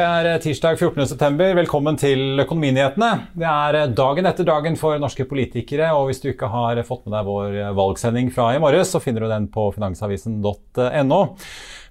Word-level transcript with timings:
Det 0.00 0.04
er 0.06 0.26
eh, 0.30 0.36
tirsdag 0.40 0.78
14.9. 0.78 1.48
Velkommen 1.58 1.96
til 2.00 2.40
Økonominyhetene. 2.40 3.08
Det 3.36 3.44
er 3.44 3.76
eh, 3.76 3.90
dagen 3.92 4.28
etter 4.30 4.46
dagen 4.48 4.78
for 4.80 4.96
norske 5.02 5.26
politikere, 5.28 5.90
og 5.92 6.06
hvis 6.08 6.22
du 6.22 6.30
ikke 6.30 6.48
har 6.48 6.78
fått 6.88 7.02
med 7.04 7.12
deg 7.18 7.26
vår 7.26 7.56
eh, 7.58 7.72
valgsending 7.76 8.30
fra 8.32 8.46
i 8.54 8.62
morges, 8.62 8.94
så 8.94 9.00
finner 9.02 9.26
du 9.26 9.28
den 9.28 9.50
på 9.52 9.66
finansavisen.no. 9.74 11.20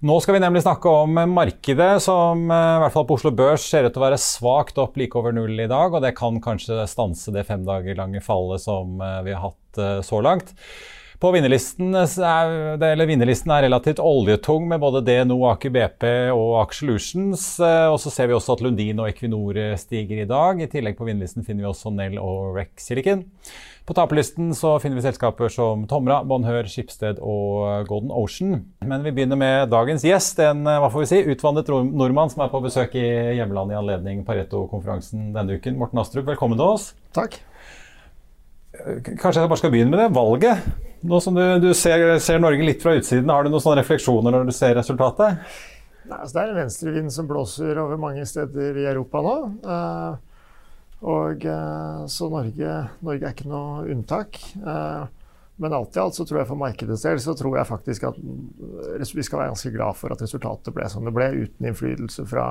Nå 0.09 0.17
skal 0.23 0.37
vi 0.37 0.41
nemlig 0.41 0.63
snakke 0.65 0.95
om 1.03 1.21
markedet, 1.35 1.91
som 2.01 2.47
i 2.47 2.61
hvert 2.81 2.95
fall 2.95 3.05
på 3.05 3.19
Oslo 3.19 3.33
Børs 3.35 3.67
ser 3.67 3.85
ut 3.85 3.93
til 3.93 4.01
å 4.01 4.07
være 4.07 4.21
svakt 4.23 4.79
opp 4.81 4.97
like 4.97 5.19
over 5.19 5.35
null 5.35 5.59
i 5.59 5.69
dag, 5.69 5.93
og 5.93 6.01
det 6.01 6.15
kan 6.17 6.39
kanskje 6.41 6.87
stanse 6.89 7.35
det 7.35 7.45
fem 7.51 7.67
dager 7.67 7.99
lange 7.99 8.23
fallet 8.25 8.63
som 8.63 8.95
vi 9.27 9.35
har 9.35 9.51
hatt 9.51 9.83
så 10.07 10.23
langt. 10.23 10.55
På 11.19 11.33
vinnerlisten 11.35 11.91
er, 11.91 12.77
eller 12.79 13.07
vinnerlisten 13.09 13.51
er 13.51 13.65
relativt 13.65 13.97
oljetung 13.99 14.69
med 14.71 14.79
både 14.79 15.01
DNO, 15.03 15.35
Aker 15.49 15.73
BP 15.75 16.05
og 16.31 16.53
Aker 16.61 16.77
Solutions. 16.77 17.41
Og 17.59 17.97
så 17.99 18.13
ser 18.13 18.29
vi 18.29 18.37
også 18.37 18.55
at 18.55 18.63
Lundin 18.63 19.01
og 19.03 19.09
Equinor 19.09 19.59
stiger 19.81 20.21
i 20.23 20.27
dag. 20.29 20.61
I 20.63 20.69
tillegg 20.71 20.95
på 20.95 21.09
vinnerlisten 21.09 21.43
finner 21.43 21.65
vi 21.65 21.67
også 21.73 21.91
Nell 21.91 22.15
og 22.23 22.55
Rex 22.55 22.87
Silicon. 22.87 23.25
På 23.83 23.97
taperlisten 23.97 24.53
finner 24.55 24.95
vi 24.95 25.03
selskaper 25.09 25.51
som 25.51 25.83
Tomra, 25.91 26.21
Bonheur, 26.23 26.63
Skipsted 26.71 27.19
og 27.19 27.89
Golden 27.91 28.15
Ocean. 28.15 28.55
Men 28.79 29.03
vi 29.03 29.11
begynner 29.11 29.43
med 29.43 29.67
dagens 29.75 30.07
gjest, 30.07 30.39
en 30.39 30.63
hva 30.63 30.87
får 30.87 31.03
vi 31.03 31.11
si, 31.11 31.21
utvandret 31.35 31.67
nordmann 31.89 32.31
som 32.31 32.47
er 32.47 32.53
på 32.53 32.63
besøk 32.63 32.95
i 32.95 33.07
hjemlandet 33.41 33.75
i 33.75 33.81
anledning 33.83 34.23
Pareto-konferansen 34.23 35.33
denne 35.35 35.59
uken. 35.59 35.81
Morten 35.83 35.99
Astrup, 35.99 36.29
velkommen 36.31 36.55
til 36.55 36.77
oss. 36.77 36.93
Takk. 37.11 37.41
Kanskje 38.79 39.41
jeg 39.41 39.49
bare 39.51 39.59
skal 39.59 39.73
begynne 39.73 39.93
med 39.93 40.01
det. 40.01 40.07
Valget. 40.15 40.69
Nå 41.01 41.19
som 41.23 41.35
du, 41.35 41.43
du 41.63 41.69
ser, 41.77 42.03
ser, 42.19 42.39
Norge 42.43 42.65
litt 42.65 42.81
fra 42.83 42.97
utsiden, 42.99 43.29
har 43.31 43.45
du 43.45 43.51
noen 43.51 43.63
sånne 43.63 43.79
refleksjoner 43.79 44.35
når 44.35 44.49
du 44.49 44.55
ser 44.55 44.75
resultatet? 44.75 45.45
Nei, 46.09 46.17
altså 46.17 46.33
det 46.35 46.41
er 46.41 46.51
en 46.51 46.59
venstrevind 46.63 47.13
som 47.13 47.29
blåser 47.29 47.79
over 47.79 47.99
mange 48.01 48.25
steder 48.27 48.79
i 48.81 48.87
Europa 48.89 49.21
nå. 49.23 49.35
Uh, 49.63 51.05
og 51.09 51.45
uh, 51.47 52.03
Så 52.11 52.27
Norge, 52.31 52.73
Norge, 53.05 53.23
er 53.23 53.35
ikke 53.35 53.51
noe 53.51 53.85
unntak. 53.93 54.41
Uh, 54.59 55.07
men 55.59 55.75
alt 55.75 55.95
i 55.95 56.01
alt 56.03 56.15
så 56.15 56.25
tror 56.27 56.41
jeg 56.41 56.49
for 56.49 56.59
markedets 56.59 57.03
del 57.03 57.19
så 57.19 57.35
tror 57.35 57.57
jeg 57.59 57.67
faktisk 57.67 58.05
at 58.07 58.19
vi 58.19 59.23
skal 59.27 59.41
være 59.41 59.51
ganske 59.51 59.71
glad 59.73 59.97
for 59.99 60.15
at 60.15 60.21
resultatet 60.23 60.75
ble 60.75 60.85
som 60.91 61.03
det 61.07 61.11
ble, 61.15 61.27
uten 61.35 61.67
innflytelse 61.67 62.23
fra, 62.31 62.45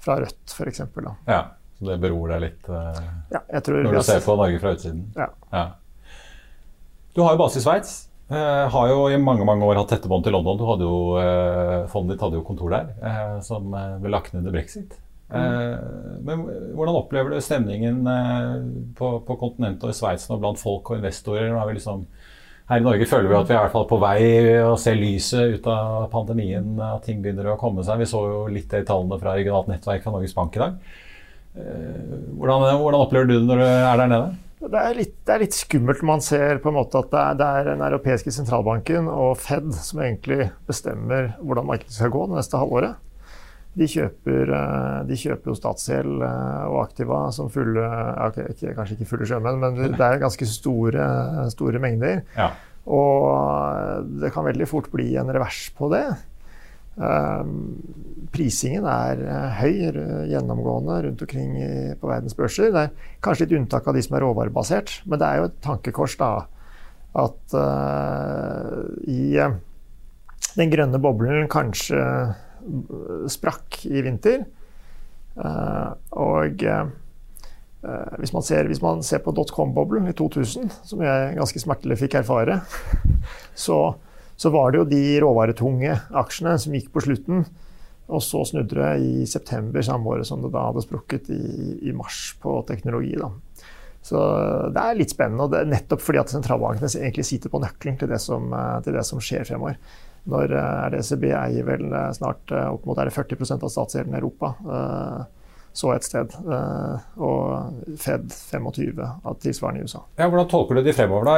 fra 0.00 0.16
Rødt 0.22 0.54
f.eks. 0.56 0.80
Ja, 1.28 1.42
så 1.82 1.90
det 1.90 1.98
beror 1.98 2.30
deg 2.30 2.44
litt 2.44 2.68
ja, 2.70 3.40
når 3.42 3.98
du 3.98 4.02
ser 4.06 4.22
på 4.22 4.38
Norge 4.38 4.62
fra 4.62 4.76
utsiden? 4.76 5.02
Ja. 5.18 5.26
ja. 5.50 5.64
Du 7.12 7.24
har 7.26 7.34
jo 7.34 7.42
base 7.42 7.58
i 7.58 7.64
Sveits. 7.64 7.96
Uh, 8.32 8.64
har 8.72 8.88
jo 8.88 9.00
i 9.12 9.18
mange 9.20 9.44
mange 9.44 9.66
år 9.66 9.76
hatt 9.82 9.90
tette 9.92 10.08
bånd 10.08 10.24
til 10.24 10.32
London. 10.32 10.56
Du 10.56 10.64
hadde 10.64 10.86
jo, 10.86 10.98
uh, 11.20 11.88
Fondet 11.92 12.16
ditt 12.16 12.22
hadde 12.24 12.38
jo 12.38 12.44
kontor 12.46 12.72
der, 12.72 12.92
uh, 13.02 13.40
som 13.44 13.66
ble 13.72 14.12
lagt 14.12 14.32
ned 14.32 14.44
under 14.44 14.54
brexit. 14.56 14.98
Mm. 15.32 16.24
Men 16.28 16.40
hvordan 16.76 16.96
opplever 16.98 17.32
du 17.32 17.38
stemningen 17.40 18.02
på, 18.98 19.06
på 19.24 19.36
kontinentet 19.40 19.86
og 19.88 19.94
i 19.94 19.96
Sveits 19.96 20.26
nå 20.28 20.36
blant 20.36 20.60
folk 20.60 20.90
og 20.92 20.98
investorer? 20.98 21.46
Er 21.48 21.70
liksom, 21.72 22.02
her 22.68 22.82
i 22.82 22.84
Norge 22.84 23.06
føler 23.08 23.30
vi 23.30 23.38
at 23.38 23.48
vi 23.48 23.54
er 23.54 23.62
i 23.62 23.64
hvert 23.64 23.72
fall 23.72 23.86
på 23.88 24.00
vei 24.02 24.26
å 24.60 24.74
se 24.76 24.92
lyset 24.92 25.54
ut 25.56 25.70
av 25.72 26.10
pandemien. 26.12 26.74
At 26.84 27.08
ting 27.08 27.24
begynner 27.24 27.48
å 27.48 27.56
komme 27.60 27.80
seg. 27.80 28.02
Vi 28.02 28.10
så 28.12 28.20
jo 28.28 28.42
litt 28.52 28.68
det 28.74 28.82
i 28.84 28.88
tallene 28.90 29.16
fra 29.22 29.32
regionalt 29.38 29.72
nettverk 29.72 30.04
fra 30.04 30.12
Norges 30.12 30.36
Bank 30.36 30.60
i 30.60 30.64
dag. 30.66 30.76
Hvordan, 31.52 32.62
hvordan 32.80 33.02
opplever 33.02 33.28
du 33.28 33.34
det 33.34 33.44
når 33.44 33.60
du 33.60 33.66
er 33.66 34.00
der 34.00 34.08
nede? 34.08 34.30
Det 34.62 34.78
er, 34.78 34.92
litt, 34.94 35.14
det 35.26 35.32
er, 35.34 35.42
litt, 35.42 35.56
skummelt 35.58 36.04
man 36.06 36.20
ser 36.22 36.60
på 36.62 36.70
en 36.70 36.76
måte 36.76 37.00
at 37.00 37.08
det 37.10 37.18
er, 37.18 37.38
det 37.40 37.46
er, 37.46 37.68
den 37.72 37.80
europeiske 37.82 38.30
sentralbanken 38.34 39.08
og 39.10 39.34
Fed 39.42 39.72
som 39.74 40.02
egentlig 40.04 40.52
bestemmer 40.68 41.32
hvordan 41.40 41.66
markedet 41.66 41.96
skal 41.96 42.12
gå 42.14 42.28
det 42.30 42.38
neste 42.38 42.60
halvåret. 42.60 43.00
De 43.72 43.88
kjøper, 43.88 44.52
eh, 44.54 44.98
de 45.08 45.18
kjøper 45.18 45.50
jo 45.50 45.56
statsgjeld 45.58 46.22
eh, 46.22 46.64
og 46.68 46.78
aktiva 46.84 47.22
som 47.34 47.48
fulle 47.50 47.86
okay, 48.28 48.52
Kanskje 48.76 48.98
ikke 48.98 49.08
fulle 49.14 49.28
sjømenn, 49.28 49.62
men 49.64 49.96
det 49.96 50.06
er 50.06 50.20
ganske 50.22 50.46
store, 50.46 51.06
store 51.54 51.80
mengder. 51.82 52.22
Ja. 52.36 52.52
Og 52.86 54.12
det 54.22 54.30
kan 54.34 54.46
veldig 54.46 54.68
fort 54.70 54.90
bli 54.94 55.14
en 55.18 55.30
revers 55.32 55.64
på 55.78 55.90
det. 55.94 56.04
Ehm, 57.00 57.80
prisingen 58.32 58.84
er 58.88 59.20
eh, 59.24 59.60
høy 59.62 59.78
gjennomgående 60.28 60.98
rundt 61.06 61.24
omkring 61.24 61.54
på 62.00 62.10
verdens 62.10 62.36
børser. 62.36 62.72
Det 62.72 62.86
er 62.86 63.12
kanskje 63.24 63.46
litt 63.46 63.58
unntak 63.60 63.88
av 63.88 63.96
de 63.96 64.04
som 64.04 64.16
er 64.16 64.24
råvarebasert, 64.26 64.98
men 65.06 65.20
det 65.20 65.28
er 65.28 65.40
jo 65.40 65.48
et 65.48 65.60
tankekors 65.64 66.16
da, 66.20 66.30
at 67.12 67.56
uh, 67.56 68.86
i 69.04 69.34
uh, 69.36 69.58
den 70.56 70.70
grønne 70.72 71.00
boblen 71.00 71.44
kanskje 71.52 72.00
sprakk 73.32 73.82
i 73.84 74.00
vinter. 74.06 74.46
Uh, 75.36 75.92
og 76.16 76.64
hvis 78.22 78.32
man, 78.32 78.44
ser, 78.46 78.68
hvis, 78.70 78.80
man 78.80 79.02
ser, 79.04 79.20
på 79.24 79.34
dotcom-boblen 79.34 80.06
i 80.08 80.14
2000, 80.16 80.70
som 80.86 81.02
jeg 81.02 81.36
ganske 81.36 81.60
smertelig 81.60 81.98
fikk 82.04 82.20
erfare, 82.20 82.60
så 83.66 83.78
så 84.36 84.50
var 84.50 84.72
det 84.72 84.80
jo 84.80 84.88
de 84.90 85.02
råvaretunge 85.22 85.98
aksjene 86.22 86.56
som 86.60 86.74
gikk 86.76 86.90
på 86.94 87.04
slutten. 87.04 87.44
Og 88.12 88.20
så 88.24 88.42
snudde 88.44 88.76
det 88.76 88.92
i 89.06 89.26
september 89.30 89.84
samme 89.86 90.10
året 90.10 90.28
som 90.28 90.42
det 90.42 90.50
da 90.52 90.66
hadde 90.68 90.82
sprukket 90.84 91.30
i, 91.32 91.42
i 91.88 91.94
mars 91.96 92.32
på 92.42 92.58
teknologi. 92.68 93.14
Da. 93.20 93.30
Så 94.02 94.20
det 94.74 94.82
er 94.82 94.98
litt 94.98 95.14
spennende, 95.14 95.46
og 95.46 95.52
det 95.52 95.60
er 95.62 95.70
nettopp 95.70 96.02
fordi 96.02 96.20
at 96.20 96.32
sentralbankene 96.32 96.90
egentlig 96.98 97.28
sitter 97.28 97.52
på 97.52 97.60
nøkkelen 97.62 98.00
til 98.00 98.10
det 98.10 98.18
som, 98.20 98.50
til 98.84 98.98
det 98.98 99.04
som 99.06 99.22
skjer 99.22 99.46
fremover. 99.48 99.78
Når 100.32 100.56
er 100.58 100.92
det 100.92 101.02
ECB 101.02 101.28
eier 101.30 101.66
vel 101.66 101.86
snart 102.14 102.52
opp 102.54 102.84
mot 102.86 102.98
40% 102.98 103.62
av 103.62 103.72
statsgjelden 103.72 104.14
i 104.14 104.20
Europa 104.20 104.52
så 105.72 105.92
et 105.94 106.06
sted. 106.06 106.32
Eh, 106.42 107.04
og 107.24 107.96
Fed 108.00 108.28
25 108.32 109.02
av 109.02 109.36
tilsvarende 109.42 109.82
i 109.82 109.88
USA. 109.88 110.04
Ja, 110.20 110.28
hvordan 110.28 110.50
tolker 110.50 110.78
du 110.78 110.84
de 110.84 110.96
fremover, 110.96 111.28
da? 111.28 111.36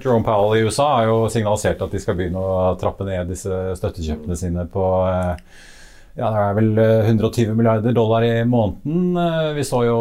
Jerome 0.00 0.24
Powell 0.26 0.56
i 0.58 0.66
USA 0.66 0.90
har 0.96 1.10
jo 1.10 1.24
signalisert 1.32 1.82
at 1.84 1.94
de 1.94 2.02
skal 2.02 2.16
begynne 2.18 2.40
å 2.40 2.76
trappe 2.80 3.06
ned 3.08 3.28
disse 3.32 3.74
støttekjøpene 3.78 4.38
sine 4.40 4.64
på, 4.72 4.86
eh, 5.10 5.60
ja, 6.18 6.32
det 6.32 6.40
er 6.40 6.56
vel 6.56 6.70
120 6.80 7.44
eh, 7.44 7.54
milliarder 7.60 7.94
dollar 7.94 8.24
i 8.24 8.32
måneden. 8.48 9.20
Vi 9.54 9.68
så 9.68 9.84
jo 9.84 10.00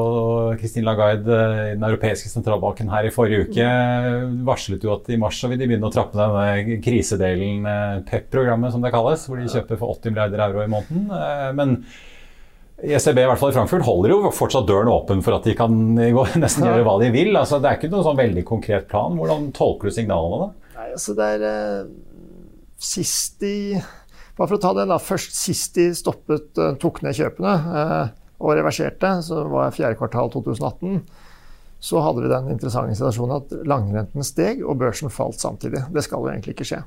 Christine 0.57 0.87
Lagarde 0.87 1.43
i 1.67 1.75
den 1.75 1.87
europeiske 1.91 2.31
sentralbanken 2.31 2.89
her 2.89 3.05
i 3.05 3.13
forrige 3.13 3.49
uke 3.51 3.69
varslet 4.47 4.87
jo 4.87 4.95
at 4.95 5.11
i 5.11 5.19
mars 5.19 5.43
så 5.43 5.51
vil 5.51 5.59
de 5.59 5.67
begynne 5.67 5.91
å 5.91 5.93
trappe 5.93 6.17
denne 6.17 6.79
krisedelen, 6.81 7.67
PEP-programmet 8.07 8.73
som 8.73 8.81
det 8.81 8.95
kalles, 8.95 9.27
hvor 9.27 9.43
de 9.43 9.51
kjøper 9.51 9.75
for 9.75 9.99
80 9.99 10.15
milliarder 10.15 10.47
euro 10.47 10.63
i 10.63 10.71
måneden. 10.71 11.11
Men 11.59 11.81
ECB 12.77 13.23
i 13.23 13.25
hvert 13.25 13.39
fall 13.41 13.49
i 13.49 13.55
Frankfurt 13.55 13.85
holder 13.87 14.11
jo 14.13 14.31
fortsatt 14.35 14.67
døren 14.69 14.91
åpen 14.93 15.23
for 15.25 15.39
at 15.39 15.47
de 15.49 15.55
kan 15.57 15.71
nesten 16.43 16.67
gjøre 16.67 16.83
hva 16.85 16.97
de 17.01 17.11
vil. 17.13 17.31
Altså, 17.33 17.61
det 17.61 17.71
er 17.71 17.79
ikke 17.79 17.89
noen 17.93 18.05
sånn 18.05 18.19
veldig 18.19 18.43
konkret 18.47 18.89
plan. 18.91 19.17
Hvordan 19.17 19.49
tolker 19.57 19.89
du 19.89 19.95
signalene 19.95 20.43
da? 20.43 20.73
Nei, 20.77 20.91
altså 20.93 21.17
det 21.17 21.31
er 21.37 21.47
eh, 21.51 21.87
Sist 22.77 23.39
de 23.41 23.79
bare 24.37 24.51
for 24.51 24.57
å 24.59 24.61
ta 24.61 24.73
den 24.77 24.91
da, 24.91 24.99
Først 25.01 25.33
sist 25.33 25.77
de 25.77 25.89
stoppet, 25.97 26.51
uh, 26.61 26.75
tok 26.77 27.01
ned 27.05 27.17
kjøpene 27.17 27.53
eh, 27.81 28.11
og 28.37 28.53
reverserte, 28.53 29.15
så 29.25 29.41
var 29.49 29.65
det 29.65 29.77
fjerde 29.79 29.97
kvartal 29.97 30.29
2018, 30.35 30.99
så 31.81 32.03
hadde 32.05 32.21
vi 32.21 32.29
den 32.29 32.51
interessante 32.53 32.93
situasjonen 32.99 33.39
at 33.39 33.55
langrenten 33.65 34.25
steg 34.25 34.61
og 34.61 34.77
børsen 34.81 35.09
falt 35.13 35.41
samtidig. 35.41 35.81
Det 35.93 36.03
skal 36.05 36.21
jo 36.21 36.29
egentlig 36.29 36.53
ikke 36.53 36.67
skje. 36.69 36.83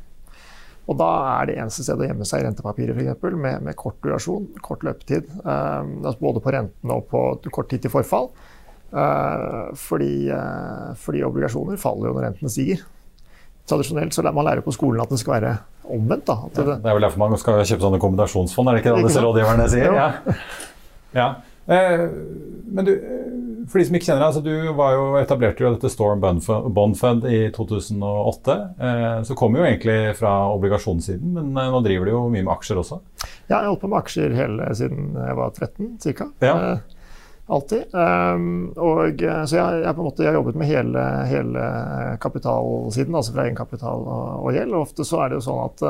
Og 0.88 0.97
da 0.99 1.09
er 1.37 1.50
det 1.50 1.59
eneste 1.61 1.85
stedet 1.85 2.06
å 2.06 2.09
gjemme 2.09 2.27
seg 2.27 2.43
i 2.43 2.47
rentepapirer, 2.49 2.97
f.eks., 2.97 3.35
med, 3.37 3.67
med 3.67 3.77
kort 3.79 3.99
durasjon, 4.05 4.49
kort 4.65 4.87
løpetid. 4.87 5.29
Eh, 5.43 5.91
altså 6.05 6.17
både 6.23 6.44
på 6.44 6.55
renten 6.56 6.94
og 6.94 7.05
på 7.11 7.27
kort 7.50 7.71
tid 7.73 7.85
til 7.85 7.94
forfall. 7.94 8.32
fordi, 9.79 10.15
fordi 10.99 11.21
obligasjoner 11.23 11.77
faller 11.79 12.09
jo 12.09 12.15
når 12.17 12.25
rentene 12.27 12.50
stiger 12.50 12.81
tradisjonelt 13.71 14.15
så 14.15 14.25
man 14.32 14.47
lærer 14.47 14.65
på 14.65 14.75
skolen 14.75 15.03
at 15.03 15.12
det 15.12 15.21
skal 15.21 15.37
være 15.37 15.55
omvendt. 15.91 16.27
Da. 16.27 16.37
Det, 16.55 16.65
ja, 16.65 16.77
det, 16.82 16.91
er 16.91 16.99
vel 16.99 17.06
derfor 17.06 17.23
man 17.23 17.38
skal 17.41 17.62
kjøpe 17.62 17.87
sånne 17.87 18.03
kombinasjonsfond, 18.03 18.71
er 18.71 18.77
det 18.77 18.82
ikke 18.85 18.97
det 18.97 19.06
disse 19.09 19.25
rådgiverne 19.25 19.69
sier? 19.73 19.97
Ja. 19.97 20.09
ja. 21.21 21.29
Eh, 21.71 22.05
men 22.71 22.87
du, 22.87 22.93
for 23.70 23.78
de 23.78 23.87
som 23.87 23.96
ikke 23.96 24.08
kjenner 24.08 24.22
deg, 24.25 24.31
altså 24.32 24.43
du 24.43 24.76
var 24.76 24.94
jo, 24.96 25.02
etablerte 25.20 25.62
jo 25.62 25.72
dette 25.75 25.90
Storm 25.93 26.22
Bond 26.75 26.96
Fund 26.99 27.26
i 27.31 27.40
2008. 27.55 28.56
Eh, 28.82 29.19
så 29.28 29.37
kom 29.38 29.55
jo 29.55 29.67
egentlig 29.67 30.17
fra 30.19 30.32
obligasjonssiden, 30.56 31.37
men 31.37 31.50
eh, 31.55 31.69
nå 31.70 31.82
driver 31.84 32.08
du 32.08 32.12
jo 32.12 32.22
mye 32.32 32.43
med 32.43 32.55
aksjer 32.56 32.81
også? 32.82 32.99
Ja, 33.22 33.52
jeg 33.52 33.58
har 33.61 33.69
holdt 33.69 33.84
på 33.84 33.90
med 33.93 34.00
aksjer 34.00 34.34
hele 34.34 34.70
siden 34.78 35.12
jeg 35.14 35.37
var 35.38 35.55
13 35.55 35.93
ca. 36.02 36.26
Ja. 36.43 36.55
Eh, 36.56 36.96
Alltid. 37.50 37.88
Um, 37.90 38.69
og, 38.78 39.19
så 39.19 39.56
jeg, 39.56 39.78
jeg, 39.82 39.94
på 39.96 40.02
en 40.05 40.06
måte, 40.06 40.22
jeg 40.22 40.31
har 40.31 40.37
jobbet 40.37 40.58
med 40.61 40.69
hele, 40.70 41.00
hele 41.26 41.64
kapitalsiden, 42.22 43.17
altså 43.19 43.34
fra 43.34 43.49
egenkapital 43.49 44.05
og, 44.05 44.28
og, 44.44 44.50
gjeld. 44.55 44.76
Og 44.76 44.84
ofte 44.84 45.06
så 45.08 45.25
er 45.25 45.32
det 45.32 45.40
jo 45.40 45.46
sånn 45.49 45.64
at 45.64 45.82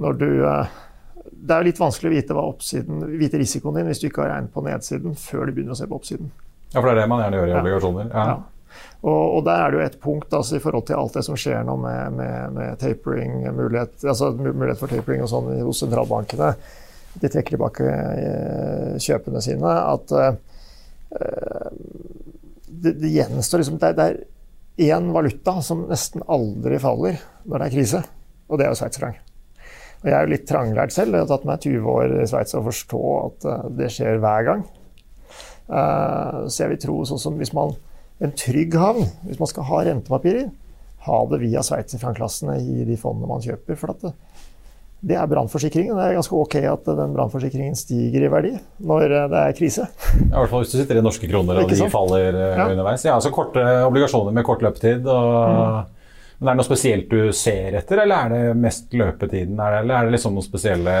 når 0.00 0.18
du 0.18 0.26
Det 0.34 1.54
er 1.54 1.62
jo 1.62 1.68
litt 1.68 1.78
vanskelig 1.78 2.10
å 2.10 2.14
vite, 2.16 2.34
hva 2.34 2.48
oppsiden, 2.50 3.04
vite 3.20 3.38
risikoen 3.38 3.78
din 3.78 3.92
hvis 3.92 4.02
du 4.02 4.08
ikke 4.08 4.24
har 4.24 4.32
regnet 4.34 4.50
på 4.50 4.66
nedsiden 4.66 5.14
før 5.14 5.46
du 5.46 5.54
begynner 5.54 5.78
å 5.78 5.78
se 5.78 5.86
på 5.86 6.00
oppsiden. 6.02 6.32
Ja, 6.70 6.78
for 6.78 6.88
det 6.88 6.94
er 6.94 7.00
det 7.02 7.10
man 7.10 7.22
gjerne 7.24 7.40
gjør 7.40 7.50
i 7.50 7.58
obligasjoner. 7.60 8.10
Ja. 8.14 8.26
ja. 8.32 8.80
Og, 9.00 9.22
og, 9.38 9.40
der 9.46 9.62
er 9.62 9.72
det 9.72 9.78
jo 9.78 9.86
et 9.86 9.96
punkt 10.02 10.34
altså, 10.36 10.58
i 10.58 10.62
forhold 10.62 10.84
til 10.90 10.98
alt 11.00 11.16
det 11.16 11.24
som 11.26 11.38
skjer 11.40 11.64
nå 11.66 11.74
med, 11.80 12.18
med, 12.18 12.52
med 12.54 12.78
tapering, 12.82 13.42
mulighet, 13.56 13.96
altså, 14.04 14.30
mulighet 14.36 14.82
for 14.82 14.92
tapering 14.92 15.24
og 15.24 15.32
sånn 15.32 15.50
hos 15.64 15.80
sentralbankene 15.82 16.52
de 17.18 17.28
trekker 17.28 17.56
tilbake 17.56 17.86
eh, 17.86 18.98
kjøpene 19.02 19.42
sine, 19.42 19.70
at 19.70 20.12
uh, 20.14 20.28
det, 22.70 22.94
det 23.00 23.10
gjenstår 23.10 23.62
liksom 23.62 23.80
Det 23.82 24.04
er 24.04 24.20
én 24.90 25.10
valuta 25.14 25.56
som 25.64 25.88
nesten 25.90 26.22
aldri 26.30 26.78
faller 26.80 27.18
når 27.44 27.56
det 27.56 27.66
er 27.66 27.74
krise, 27.74 28.02
og 28.48 28.60
det 28.60 28.66
er 28.66 28.72
jo 28.72 28.78
sveitserfranc. 28.78 29.18
Og 30.00 30.08
jeg 30.08 30.16
er 30.16 30.24
jo 30.24 30.32
litt 30.32 30.46
tranglært 30.48 30.94
selv. 30.94 31.12
Det 31.12 31.20
har 31.20 31.28
tatt 31.28 31.48
meg 31.48 31.64
20 31.66 31.88
år 31.92 32.14
i 32.22 32.28
Sveits 32.30 32.56
å 32.56 32.62
forstå 32.64 33.00
at 33.18 33.48
eh, 33.50 33.66
det 33.82 33.90
skjer 33.92 34.22
hver 34.22 34.46
gang. 34.46 34.62
Så 35.70 36.64
jeg 36.64 36.72
vil 36.72 36.80
tro 36.82 36.96
sånn 37.06 37.20
som 37.22 37.36
hvis 37.38 37.52
man 37.54 37.76
En 38.20 38.32
trygg 38.36 38.74
havn, 38.76 39.06
hvis 39.24 39.38
man 39.40 39.48
skal 39.48 39.64
ha 39.68 39.78
rentepapirer, 39.86 40.48
ha 41.06 41.18
det 41.30 41.38
via 41.40 41.62
sveitserfrancklassene 41.64 42.58
i 42.60 42.82
de 42.84 42.96
fondene 43.00 43.30
man 43.30 43.40
kjøper. 43.40 43.78
For 43.80 43.94
at 43.94 44.02
det, 44.04 44.10
det 45.00 45.16
er 45.16 45.28
brannforsikringen. 45.30 45.96
Det 45.96 46.04
er 46.04 46.18
ganske 46.18 46.36
ok 46.36 46.56
at 46.68 46.90
den 46.98 47.14
brannforsikringen 47.16 47.78
stiger 47.78 48.26
i 48.26 48.32
verdi 48.32 48.50
når 48.84 49.06
eh, 49.06 49.28
det 49.32 49.44
er 49.46 49.56
krise. 49.56 49.86
I 50.18 50.28
hvert 50.34 50.52
fall 50.52 50.64
hvis 50.64 50.74
du 50.74 50.76
sitter 50.82 51.00
i 51.00 51.04
norske 51.04 51.30
kroner 51.30 51.62
og 51.62 51.72
de 51.72 51.88
faller 51.92 52.28
eh, 52.34 52.58
ja. 52.58 52.68
underveis. 52.68 53.06
Ja, 53.08 53.16
altså 53.16 53.32
Korte 53.32 53.64
obligasjoner 53.86 54.36
med 54.36 54.44
kort 54.44 54.64
løpetid. 54.66 55.08
Og, 55.08 55.38
mm. 55.56 55.96
Men 56.40 56.48
Er 56.48 56.54
det 56.54 56.60
noe 56.62 56.68
spesielt 56.70 57.10
du 57.12 57.32
ser 57.36 57.74
etter, 57.76 58.00
eller 58.00 58.16
er 58.16 58.30
det 58.32 58.60
mest 58.60 58.94
løpetiden? 58.96 59.58
Er 59.60 59.74
det, 59.74 59.80
eller 59.82 59.94
er 59.98 60.06
det 60.08 60.14
liksom 60.14 60.32
noen 60.32 60.46
spesielle 60.46 60.94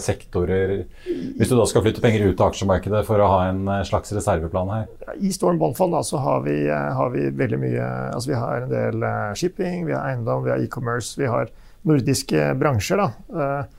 sektorer 0.00 0.72
Hvis 1.04 1.50
du 1.50 1.56
da 1.58 1.66
skal 1.68 1.84
flytte 1.84 2.00
penger 2.00 2.24
ut 2.30 2.40
av 2.40 2.54
aksjemarkedet 2.54 3.02
for 3.04 3.20
å 3.20 3.28
ha 3.34 3.42
en 3.50 3.60
eh, 3.68 3.84
slags 3.84 4.14
reserveplan 4.16 4.72
her? 4.72 4.88
I 5.20 5.34
Storm 5.36 5.60
Bondfond 5.60 5.92
har 5.92 6.40
vi, 6.48 6.56
har 6.70 7.12
vi 7.12 7.28
veldig 7.28 7.60
mye 7.60 7.92
altså 8.16 8.32
Vi 8.32 8.40
har 8.40 8.64
en 8.64 8.72
del 8.72 9.06
shipping, 9.36 9.84
vi 9.84 9.92
har 9.92 10.08
eiendom, 10.08 10.46
vi 10.48 10.54
har 10.54 10.64
e-commerce. 10.64 11.12
vi 11.20 11.28
har 11.28 11.52
nordiske 11.86 12.54
bransjer. 12.58 13.02
Da. 13.02 13.40
Eh, 13.40 13.74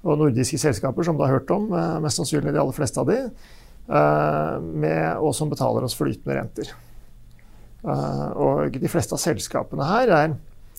og 0.00 0.20
nordiske 0.22 0.58
selskaper 0.60 1.04
som 1.04 1.18
du 1.18 1.24
har 1.26 1.34
hørt 1.34 1.50
om, 1.52 1.72
eh, 1.72 1.98
mest 2.00 2.20
sannsynlig 2.20 2.52
de 2.52 2.60
aller 2.60 2.76
fleste 2.76 3.00
av 3.00 3.06
de, 3.06 3.18
eh, 3.88 4.60
med, 4.60 5.16
og 5.18 5.34
som 5.34 5.50
betaler 5.50 5.84
oss 5.84 5.94
flytende 5.94 6.36
renter. 6.36 6.72
Og 7.82 8.72
de 8.72 8.88
fleste 8.88 9.14
av 9.14 9.18
selskapene 9.18 9.82
her 9.82 10.08
er 10.08 10.36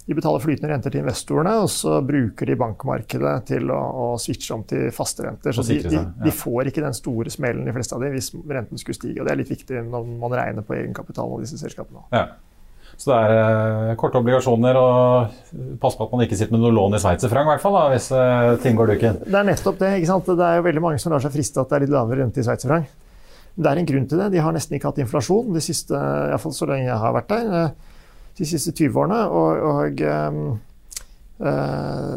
de 0.07 0.15
betaler 0.18 0.42
flytende 0.42 0.71
renter 0.71 0.94
til 0.94 1.03
investorene, 1.03 1.53
og 1.62 1.69
så 1.71 2.00
bruker 2.06 2.50
de 2.50 2.57
bankmarkedet 2.59 3.33
til 3.51 3.71
å, 3.74 3.80
å 3.80 4.06
switche 4.21 4.56
om 4.56 4.63
til 4.68 4.88
faste 4.95 5.25
renter. 5.27 5.53
Så 5.56 5.65
de, 5.68 5.77
de, 5.86 6.03
de, 6.24 6.33
får 6.36 6.71
ikke 6.71 6.83
den 6.83 6.95
store 6.98 7.33
smellen, 7.33 7.68
de 7.68 7.75
fleste 7.75 7.98
av 7.98 8.06
dem, 8.06 8.15
hvis 8.15 8.31
renten 8.33 8.81
skulle 8.81 8.98
stige. 8.98 9.19
Og 9.21 9.27
det 9.27 9.36
er 9.36 9.42
litt 9.44 9.51
viktig 9.51 9.83
når 9.88 10.07
man 10.24 10.33
regner 10.39 10.65
på 10.65 10.77
egenkapitalen 10.80 11.38
av 11.38 11.44
disse 11.45 11.59
selskapene. 11.62 12.07
Ja. 12.15 12.25
Så 12.98 13.09
det 13.09 13.18
er 13.18 13.92
eh, 13.92 13.94
korte 13.98 14.19
obligasjoner, 14.19 14.77
og 14.77 15.77
pass 15.81 15.95
på 15.98 16.06
at 16.06 16.15
man 16.15 16.25
ikke 16.25 16.38
sitter 16.38 16.54
med 16.54 16.65
noe 16.65 16.74
lån 16.75 16.97
i 16.97 17.01
sveitserfranc, 17.01 17.47
i 17.47 17.54
hvert 17.54 17.63
fall, 17.63 17.77
da, 17.77 17.86
hvis 17.94 18.09
eh, 18.13 18.50
ting 18.65 18.75
går 18.77 18.92
duken. 18.94 19.21
Det 19.25 19.38
er 19.38 19.47
nettopp 19.47 19.80
det. 19.80 19.94
ikke 20.00 20.09
sant? 20.12 20.33
Det 20.42 20.50
er 20.50 20.59
jo 20.59 20.65
veldig 20.68 20.83
mange 20.83 21.01
som 21.01 21.13
lar 21.13 21.24
seg 21.24 21.33
friste 21.33 21.62
at 21.62 21.71
det 21.71 21.77
er 21.77 21.86
litt 21.86 21.94
lavere 21.94 22.21
rente 22.21 22.42
i 22.42 22.45
sveitserfranc. 22.45 22.92
Det 23.51 23.68
er 23.68 23.80
en 23.81 23.88
grunn 23.88 24.06
til 24.07 24.21
det. 24.21 24.30
De 24.33 24.44
har 24.44 24.54
nesten 24.56 24.77
ikke 24.77 24.92
hatt 24.92 25.01
inflasjon 25.04 25.50
de 25.56 25.63
siste, 25.63 25.95
i 25.95 26.30
hvert 26.31 26.44
fall 26.44 26.56
så 26.56 26.68
lenge 26.69 26.88
jeg 26.88 27.00
har 27.01 27.15
vært 27.15 27.33
der, 27.33 27.74
de 28.38 28.48
siste 28.48 28.74
20 28.74 29.00
årene. 29.04 29.22
Og, 29.28 29.63
og 29.72 30.04
uh, 30.06 30.51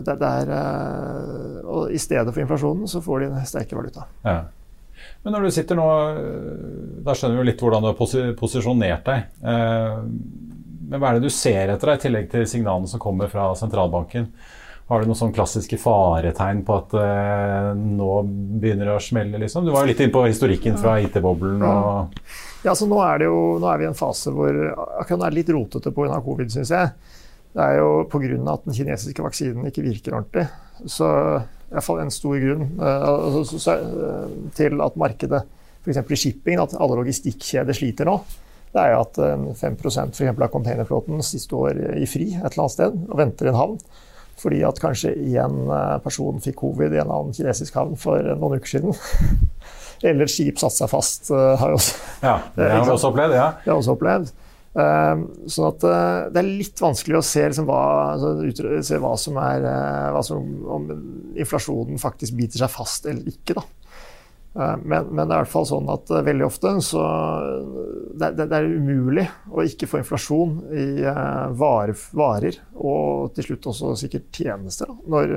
det, 0.04 0.16
det 0.20 0.30
er, 0.30 0.52
uh, 0.52 1.58
og 1.64 1.94
i 1.94 2.00
stedet 2.00 2.30
for 2.30 2.44
inflasjonen 2.44 2.90
så 2.90 3.02
får 3.04 3.24
de 3.24 3.30
en 3.30 3.48
sterkere 3.48 3.80
valuta. 3.80 4.08
Ja. 4.26 4.38
Men 5.24 5.34
når 5.34 5.46
du 5.46 5.54
sitter 5.56 5.76
nå, 5.78 5.86
da 7.04 7.14
skjønner 7.16 7.40
du 7.40 7.48
litt 7.48 7.60
hvordan 7.60 7.82
du 7.84 7.90
har 7.90 8.34
posisjonert 8.38 9.08
deg. 9.08 9.24
Men 9.42 11.00
hva 11.00 11.10
er 11.10 11.18
det 11.18 11.28
du 11.28 11.34
ser 11.34 11.72
etter, 11.72 11.90
deg, 11.90 11.98
i 11.98 12.04
tillegg 12.04 12.28
til 12.32 12.44
signalene 12.48 12.88
som 12.88 13.02
kommer 13.02 13.30
fra 13.32 13.50
sentralbanken? 13.58 14.28
Har 14.90 15.00
du 15.00 15.08
noen 15.08 15.16
sånn 15.16 15.32
klassiske 15.32 15.78
faretegn 15.80 16.60
på 16.66 16.74
at 16.76 16.94
eh, 17.00 17.70
nå 17.72 18.08
begynner 18.60 18.90
det 18.90 18.96
å 18.98 19.00
smelle? 19.00 19.40
liksom? 19.40 19.64
Du 19.64 19.72
var 19.72 19.86
jo 19.86 19.92
litt 19.94 20.02
inne 20.04 20.12
på 20.12 20.26
historikken 20.26 20.76
fra 20.80 20.98
IT-boblen. 21.00 21.64
og... 21.64 22.20
Ja, 22.66 22.74
så 22.76 22.88
nå 22.88 22.98
er, 23.04 23.22
det 23.22 23.30
jo, 23.30 23.38
nå 23.60 23.68
er 23.70 23.80
vi 23.80 23.86
i 23.86 23.88
en 23.90 23.96
fase 23.96 24.32
hvor 24.32 24.52
akkurat 25.00 25.20
nå 25.20 25.24
er 25.24 25.32
det 25.32 25.40
litt 25.40 25.54
rotete 25.56 25.92
pga. 25.96 26.20
covid, 26.24 26.52
syns 26.52 26.74
jeg. 26.76 26.92
Det 27.56 27.64
er 27.64 27.80
jo 27.80 27.88
pga. 28.12 28.28
at 28.52 28.68
den 28.68 28.76
kinesiske 28.76 29.24
vaksinen 29.24 29.72
ikke 29.72 29.88
virker 29.88 30.20
ordentlig. 30.20 30.46
Så 30.84 31.08
i 31.08 31.74
hvert 31.74 31.88
fall 31.88 32.04
en 32.04 32.12
stor 32.12 32.38
grunn 32.44 32.68
eh, 32.76 33.40
så, 33.48 33.64
så, 33.64 33.80
til 34.60 34.84
at 34.84 35.00
markedet, 35.00 35.44
f.eks. 35.80 36.04
i 36.04 36.24
shipping, 36.26 36.60
at 36.60 36.76
alle 36.76 37.00
logistikkjeder 37.00 37.76
sliter 37.76 38.12
nå 38.12 38.20
det 38.74 38.82
er 38.82 38.90
jo 38.90 39.04
at 39.04 39.18
5% 39.60 40.16
for 40.18 40.42
av 40.42 40.50
containerflåten 40.50 41.20
siste 41.22 41.54
år 41.54 41.78
i 41.94 42.08
fri 42.10 42.32
et 42.34 42.48
eller 42.48 42.64
annet 42.64 42.74
sted 42.74 42.96
og 43.06 43.20
venter 43.20 43.46
i 43.46 43.52
en 43.52 43.58
havn. 43.60 43.76
Fordi 44.40 44.62
at 44.66 44.80
kanskje 44.82 45.14
én 45.14 45.58
eh, 45.70 45.98
person 46.04 46.40
fikk 46.42 46.58
covid 46.62 46.94
i 46.94 47.02
en 47.02 47.10
annen 47.10 47.34
kinesisk 47.36 47.76
havn 47.78 47.94
for 48.00 48.22
noen 48.34 48.58
uker 48.58 48.76
siden. 48.76 48.96
Eller 50.04 50.26
et 50.26 50.32
skip 50.32 50.58
satte 50.60 50.82
seg 50.82 50.90
fast. 50.90 51.30
Eh, 51.32 51.52
har 51.60 51.76
også, 51.76 52.00
ja, 52.28 52.38
det 52.56 52.72
har 52.72 52.82
vi 52.82 52.96
også 52.96 53.12
opplevd. 53.12 53.36
ja. 53.38 53.52
Det 53.62 53.72
har 53.72 53.78
også 53.78 53.94
opplevd. 53.98 54.34
Um, 54.74 55.20
sånn 55.46 55.68
at 55.68 55.84
uh, 55.86 56.24
Det 56.34 56.40
er 56.40 56.48
litt 56.48 56.80
vanskelig 56.82 57.20
å 57.20 57.22
se, 57.22 57.44
liksom, 57.46 57.68
hva, 57.68 57.82
altså, 58.16 58.32
se 58.82 58.96
hva, 58.98 59.12
som 59.22 59.36
er 59.38 59.62
hva 60.10 60.22
som, 60.26 60.48
Om 60.66 60.88
inflasjonen 61.38 62.00
faktisk 62.02 62.34
biter 62.34 62.58
seg 62.64 62.72
fast 62.74 63.06
eller 63.06 63.30
ikke. 63.30 63.54
da. 63.60 63.62
Eh, 64.54 64.76
men, 64.84 65.06
men, 65.10 65.26
det 65.26 65.34
er 65.34 65.40
i 65.40 65.42
hvert 65.42 65.50
fall 65.50 65.66
sånn 65.66 65.88
at 65.90 66.10
eh, 66.14 66.22
veldig 66.28 66.46
ofte 66.46 66.74
så 66.86 67.02
det, 68.14 68.30
det, 68.38 68.46
det 68.46 68.58
er 68.60 68.68
umulig 68.70 69.24
å 69.50 69.64
ikke 69.66 69.88
få 69.90 69.98
inflasjon 69.98 70.60
i 70.70 70.86
uh, 71.02 71.50
varer, 71.58 71.98
varer, 72.14 72.60
og 72.78 73.34
til 73.34 73.48
slutt 73.48 73.66
også 73.72 73.90
sikkert 74.04 74.28
tjenester, 74.30 74.90
da, 74.90 75.10
når, 75.10 75.34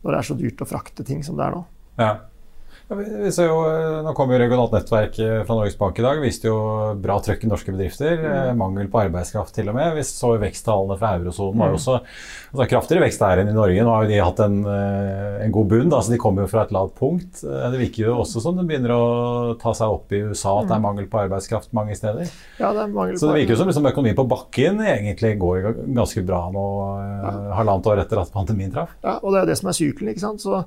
når, 0.00 0.08
det 0.08 0.16
er 0.16 0.28
så 0.30 0.38
dyrt 0.38 0.64
å 0.64 0.68
frakte 0.70 1.04
ting 1.04 1.20
som 1.26 1.36
det 1.36 1.44
er 1.44 1.58
nå. 1.58 1.60
Ja. 2.00 2.10
Vi 2.86 3.32
ser 3.34 3.48
jo, 3.50 3.56
eh, 3.66 3.96
nå 4.06 4.12
kom 4.14 4.30
jo 4.30 4.36
regionalt 4.38 4.70
nettverk 4.76 5.16
eh, 5.18 5.40
fra 5.42 5.56
Norges 5.58 5.74
Bank 5.78 5.96
i 5.98 6.04
dag. 6.04 6.20
viste 6.22 6.46
jo 6.46 6.58
bra 7.02 7.16
trøkk 7.18 7.42
i 7.42 7.48
norske 7.50 7.72
bedrifter. 7.74 8.20
Mm. 8.22 8.60
Mangel 8.60 8.86
på 8.92 9.00
arbeidskraft 9.00 9.56
til 9.56 9.72
og 9.72 9.74
med. 9.74 9.96
Vi 9.96 10.04
så 10.06 10.30
veksttallene 10.38 10.94
fra 11.00 11.16
eurosonen 11.18 11.58
var 11.58 11.72
jo 11.72 11.74
mm. 11.74 11.80
også 11.80 11.96
altså, 11.96 12.68
kraftigere 12.70 13.02
vekst 13.02 13.24
der 13.24 13.42
enn 13.42 13.50
i 13.50 13.56
Norge. 13.56 13.82
Nå 13.82 13.90
har 13.90 14.06
jo 14.06 14.12
de 14.12 14.22
hatt 14.22 14.44
en, 14.46 14.56
en 14.70 15.56
god 15.58 15.68
bunn. 15.74 15.90
Altså, 15.90 16.14
de 16.14 16.20
kommer 16.22 16.46
jo 16.46 16.52
fra 16.54 16.62
et 16.62 16.76
lavt 16.78 16.94
punkt. 17.02 17.42
Det 17.42 17.82
virker 17.82 18.06
jo 18.06 18.16
også 18.22 18.46
som 18.46 18.62
det 18.62 18.68
begynner 18.70 18.94
å 18.94 19.04
ta 19.58 19.74
seg 19.74 19.98
opp 19.98 20.14
i 20.14 20.22
USA 20.30 20.54
at 20.60 20.70
det 20.70 20.78
er 20.78 20.84
mm. 20.86 20.86
mangel 20.86 21.10
på 21.10 21.24
arbeidskraft 21.26 21.74
mange 21.74 21.98
steder. 21.98 22.30
Ja, 22.62 22.70
det 22.70 22.86
er 22.86 22.94
mangel 22.94 23.18
på 23.18 23.24
Så 23.24 23.32
det 23.32 23.40
virker 23.42 23.56
jo 23.56 23.62
som 23.64 23.72
liksom, 23.72 23.90
økonomien 23.90 24.20
på 24.22 24.30
bakken 24.30 24.84
egentlig 24.86 25.34
går 25.42 25.72
ganske 25.82 26.22
bra 26.28 26.44
nå, 26.54 26.68
ja. 27.02 27.38
halvannet 27.58 27.90
år 27.90 28.06
etter 28.06 28.22
at 28.22 28.30
pandemien 28.30 28.70
traff. 28.70 28.94
Ja, 29.02 29.18
og 29.24 29.34
det 29.34 29.42
er 29.42 29.50
det 29.50 29.58
som 29.58 29.74
er 29.74 29.82
sykelen. 29.82 30.14
ikke 30.14 30.28
sant? 30.28 30.46
Så 30.46 30.62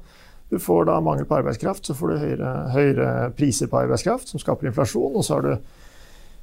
du 0.50 0.60
får 0.60 0.86
da 0.89 0.98
mangel 1.01 1.27
på 1.29 1.38
arbeidskraft, 1.39 1.86
så 1.86 1.96
får 1.98 2.12
du 2.12 2.22
høyere, 2.24 2.53
høyere 2.74 3.10
priser 3.38 3.70
på 3.70 3.84
arbeidskraft, 3.84 4.32
som 4.32 4.41
skaper 4.41 4.72
inflasjon. 4.72 5.13
Og 5.13 5.25
så 5.25 5.38
har 5.38 5.46
du, 5.46 5.79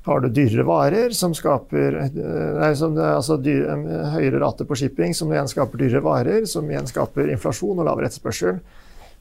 har 0.06 0.22
du 0.22 0.28
dyrere 0.30 0.66
varer, 0.68 1.14
som 1.16 1.34
skaper 1.34 2.00
eh, 2.04 2.20
nei, 2.60 2.72
som, 2.78 2.94
altså 3.02 3.38
dyr, 3.42 3.66
høyere 4.14 4.42
rate 4.44 4.66
på 4.68 4.78
shipping, 4.78 5.14
som 5.16 5.32
igjen 5.34 5.50
skaper 5.50 5.82
dyrere 5.82 6.04
varer, 6.06 6.46
som 6.50 6.70
igjen 6.70 6.86
skaper 6.90 7.32
inflasjon 7.34 7.82
og 7.82 7.88
lavere 7.88 8.10
etterspørsel. 8.10 8.60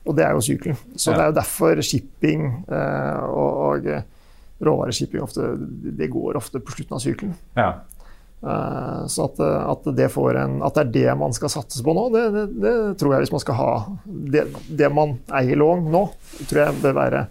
Og 0.05 0.13
det 0.13 0.27
er 0.27 0.37
jo 0.37 0.45
sykelen. 0.45 0.77
Så 0.93 1.11
ja. 1.11 1.17
det 1.17 1.23
er 1.23 1.31
jo 1.31 1.39
derfor 1.39 1.81
shipping 1.81 2.45
eh, 2.69 3.23
og, 3.25 3.63
og 3.71 3.89
råvareshipping 4.65 5.21
ofte, 5.21 5.49
det 5.97 6.07
går 6.07 6.37
ofte 6.37 6.61
på 6.63 6.77
slutten 6.77 6.95
av 6.95 7.03
sykelen. 7.03 7.35
Ja. 7.57 7.69
Eh, 8.45 9.07
så 9.07 9.25
at, 9.25 9.39
at, 9.39 9.87
det 9.97 10.11
en, 10.17 10.59
at, 10.63 10.75
det 10.75 10.81
er 10.81 10.91
det 10.93 11.13
man 11.17 11.33
skal 11.33 11.49
satse 11.49 11.81
på 11.83 11.95
nå, 11.97 12.03
det, 12.13 12.25
det, 12.29 12.43
det 12.61 12.73
tror 13.01 13.15
jeg 13.15 13.25
hvis 13.25 13.33
man 13.33 13.41
skal 13.41 13.57
ha 13.57 13.71
det, 14.05 14.89
man 14.93 15.15
eier 15.33 15.57
lån 15.57 15.87
nå, 15.89 16.03
tror 16.45 16.61
jeg 16.61 16.77
bør 16.83 16.93
være 16.99 17.23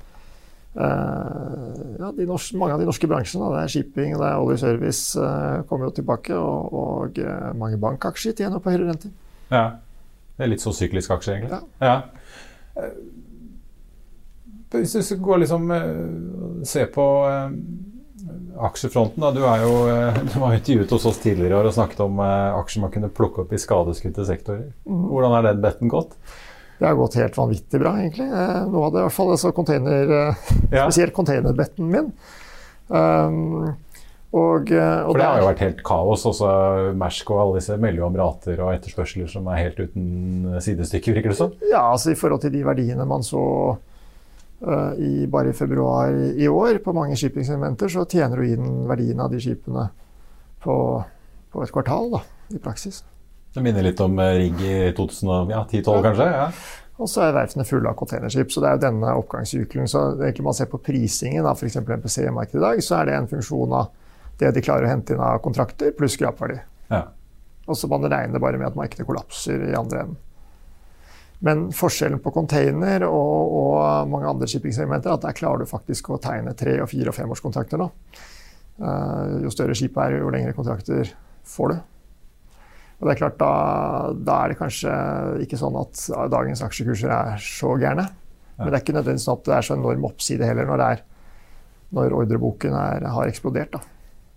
uh, 0.74 1.70
ja, 2.00 2.10
norske, 2.26 2.58
Mange 2.58 2.74
av 2.74 2.82
de 2.82 2.88
norske 2.90 3.06
bransjene, 3.10 3.52
det 3.54 3.62
er 3.62 3.72
shipping, 3.76 4.16
det 4.18 4.26
er 4.26 4.42
oljeservice, 4.42 5.14
uh, 5.20 5.62
kommer 5.70 5.92
jo 5.92 5.94
tilbake. 6.00 6.34
Og, 6.34 6.74
og 6.82 7.22
uh, 7.22 7.52
mange 7.62 7.78
bankaksjer 7.78 8.34
tjener 8.34 8.58
på 8.58 8.74
høyere 8.74 8.90
renter. 8.90 9.14
Ja. 9.54 9.66
Det 10.34 10.48
er 10.48 10.50
litt 10.50 10.66
sånn 10.66 10.74
syklisk 10.74 11.14
aksje, 11.14 11.36
egentlig. 11.36 11.62
Ja. 11.78 11.94
ja. 12.74 12.88
Hvis 14.74 14.98
du 14.98 15.20
går 15.22 15.44
liksom 15.44 15.70
se 16.66 16.88
på 16.90 17.04
aksjefronten, 18.58 19.20
da. 19.20 19.30
Du, 19.34 19.42
er 19.48 19.62
jo, 19.64 19.74
eh, 19.90 20.18
du 20.32 20.38
var 20.40 20.56
intervjuet 20.56 20.90
hos 20.96 21.06
oss 21.10 21.20
tidligere 21.22 21.58
år 21.58 21.70
og 21.70 21.76
snakket 21.76 22.02
om 22.04 22.18
eh, 22.22 22.56
aksjer 22.60 22.84
man 22.84 22.92
kunne 22.94 23.12
plukke 23.12 23.44
opp 23.44 23.54
i 23.54 23.60
skadeskutte 23.60 24.26
sektorer. 24.28 24.68
Mm. 24.88 25.06
Hvordan 25.10 25.36
har 25.36 25.46
den 25.48 25.62
betten 25.64 25.92
gått? 25.92 26.16
Det 26.78 26.88
har 26.88 26.98
gått 26.98 27.16
helt 27.20 27.36
vanvittig 27.38 27.80
bra, 27.80 27.94
egentlig. 28.02 28.26
Eh, 28.26 28.60
nå 28.70 28.84
hadde 28.86 29.00
i 29.00 29.06
hvert 29.06 29.16
fall 29.16 29.32
altså 29.34 29.54
container, 29.56 30.12
ja. 30.74 30.84
spesielt 30.84 31.14
containerbetten 31.16 31.90
min. 31.90 32.12
Um, 32.88 33.72
og, 34.34 34.66
og 34.68 35.12
For 35.12 35.18
det 35.20 35.26
har 35.28 35.38
jo 35.38 35.46
vært 35.46 35.62
helt 35.62 35.82
kaos. 35.86 36.24
Også 36.26 36.48
Mersk 36.98 37.30
og 37.30 37.40
alle 37.40 37.60
disse 37.60 37.76
melder 37.80 38.08
om 38.08 38.16
rater 38.18 38.58
og 38.58 38.72
etterspørsler 38.74 39.30
som 39.30 39.46
er 39.46 39.60
helt 39.62 39.78
uten 39.78 40.56
sidestykke, 40.58 41.14
virker 41.14 41.30
det 41.30 41.38
som? 41.38 41.54
Ja, 41.70 41.86
altså 41.92 42.10
i 42.10 42.18
forhold 42.18 42.42
til 42.42 42.52
de 42.56 42.64
verdiene 42.66 43.06
man 43.06 43.22
så 43.22 43.44
i, 44.98 45.26
bare 45.30 45.50
i 45.50 45.56
februar 45.56 46.14
i 46.14 46.48
år 46.48 46.78
på 46.84 46.94
mange 46.96 47.16
shippingsegmenter, 47.20 47.90
så 47.92 48.06
tjener 48.08 48.40
du 48.40 48.52
inn 48.54 48.84
verdien 48.88 49.20
av 49.20 49.32
de 49.32 49.40
skipene 49.42 49.88
på, 50.64 50.76
på 51.52 51.64
et 51.64 51.74
kvartal, 51.74 52.14
da, 52.14 52.22
i 52.54 52.62
praksis. 52.62 53.02
Det 53.54 53.62
minner 53.62 53.86
litt 53.86 54.00
om 54.02 54.16
eh, 54.18 54.32
rigg 54.40 54.62
i 54.64 54.74
2010-2012, 54.96 55.52
ja, 55.52 56.00
kanskje? 56.08 56.30
Ja. 56.32 56.48
Og 56.94 57.10
så 57.10 57.24
er 57.24 57.34
verftene 57.34 57.66
fulle 57.66 57.90
av 57.90 57.98
containerskip. 57.98 58.52
Så 58.54 58.62
det 58.62 58.70
er 58.70 58.76
jo 58.76 58.84
denne 58.84 59.14
oppgangssykelen. 59.18 59.90
Så 59.90 60.02
egentlig 60.14 60.46
man 60.46 60.56
ser 60.58 60.70
på 60.70 60.78
prisingen 60.82 61.46
av 61.46 61.58
f.eks. 61.58 61.80
MPC-markedet 61.82 62.60
i 62.60 62.64
dag, 62.64 62.82
så 62.86 63.00
er 63.00 63.08
det 63.08 63.16
en 63.18 63.30
funksjon 63.30 63.74
av 63.78 63.90
det 64.38 64.50
de 64.54 64.62
klarer 64.62 64.88
å 64.88 64.90
hente 64.90 65.14
inn 65.14 65.22
av 65.22 65.40
kontrakter, 65.42 65.94
pluss 65.94 66.16
skrapverdi. 66.18 66.58
Ja. 66.90 67.04
Og 67.66 67.78
så 67.78 67.88
man 67.90 68.06
regner 68.10 68.42
bare 68.42 68.58
med 68.60 68.68
at 68.72 68.78
markedet 68.78 69.06
kollapser 69.08 69.68
i 69.70 69.74
andre 69.78 70.04
enden. 70.04 70.20
Men 71.44 71.66
forskjellen 71.74 72.20
på 72.22 72.32
container 72.34 73.04
og, 73.08 73.56
og 73.58 74.10
mange 74.12 74.30
andre 74.30 74.48
shippingsegmenter 74.48 75.10
er 75.10 75.18
at 75.18 75.24
der 75.26 75.36
klarer 75.36 75.64
du 75.64 75.68
faktisk 75.68 76.12
å 76.14 76.20
tegne 76.22 76.54
tre-, 76.56 76.78
og 76.82 76.88
fire- 76.92 77.10
og 77.10 77.16
femårskontrakter 77.16 77.80
nå. 77.80 77.88
Uh, 78.74 79.42
jo 79.44 79.52
større 79.54 79.74
skipet 79.78 80.00
er, 80.02 80.20
jo 80.22 80.30
lengre 80.34 80.54
kontrakter 80.56 81.10
får 81.46 81.74
du. 81.74 81.76
Og 83.00 83.08
det 83.08 83.14
er 83.14 83.20
klart, 83.20 83.38
da, 83.40 83.52
da, 84.14 84.36
er 84.40 84.52
det 84.52 84.58
kanskje 84.60 84.92
ikke 85.44 85.58
sånn 85.60 85.76
at 85.76 86.04
dagens 86.32 86.62
aksjekurser 86.64 87.10
er 87.12 87.42
så 87.42 87.74
gærne. 87.80 88.06
Men 88.56 88.70
det 88.70 88.78
er 88.78 88.84
ikke 88.84 88.94
nødvendigvis 88.94 89.26
sånn 89.26 89.40
at 89.40 89.48
det 89.48 89.56
er 89.56 89.66
så 89.66 89.76
enorm 89.76 90.06
oppside 90.08 90.46
heller 90.46 90.68
når, 90.70 90.84
er, 90.86 91.02
når 91.98 92.14
ordreboken 92.20 92.76
er, 92.78 93.06
har 93.16 93.30
eksplodert. 93.30 93.74
Da. 93.74 93.82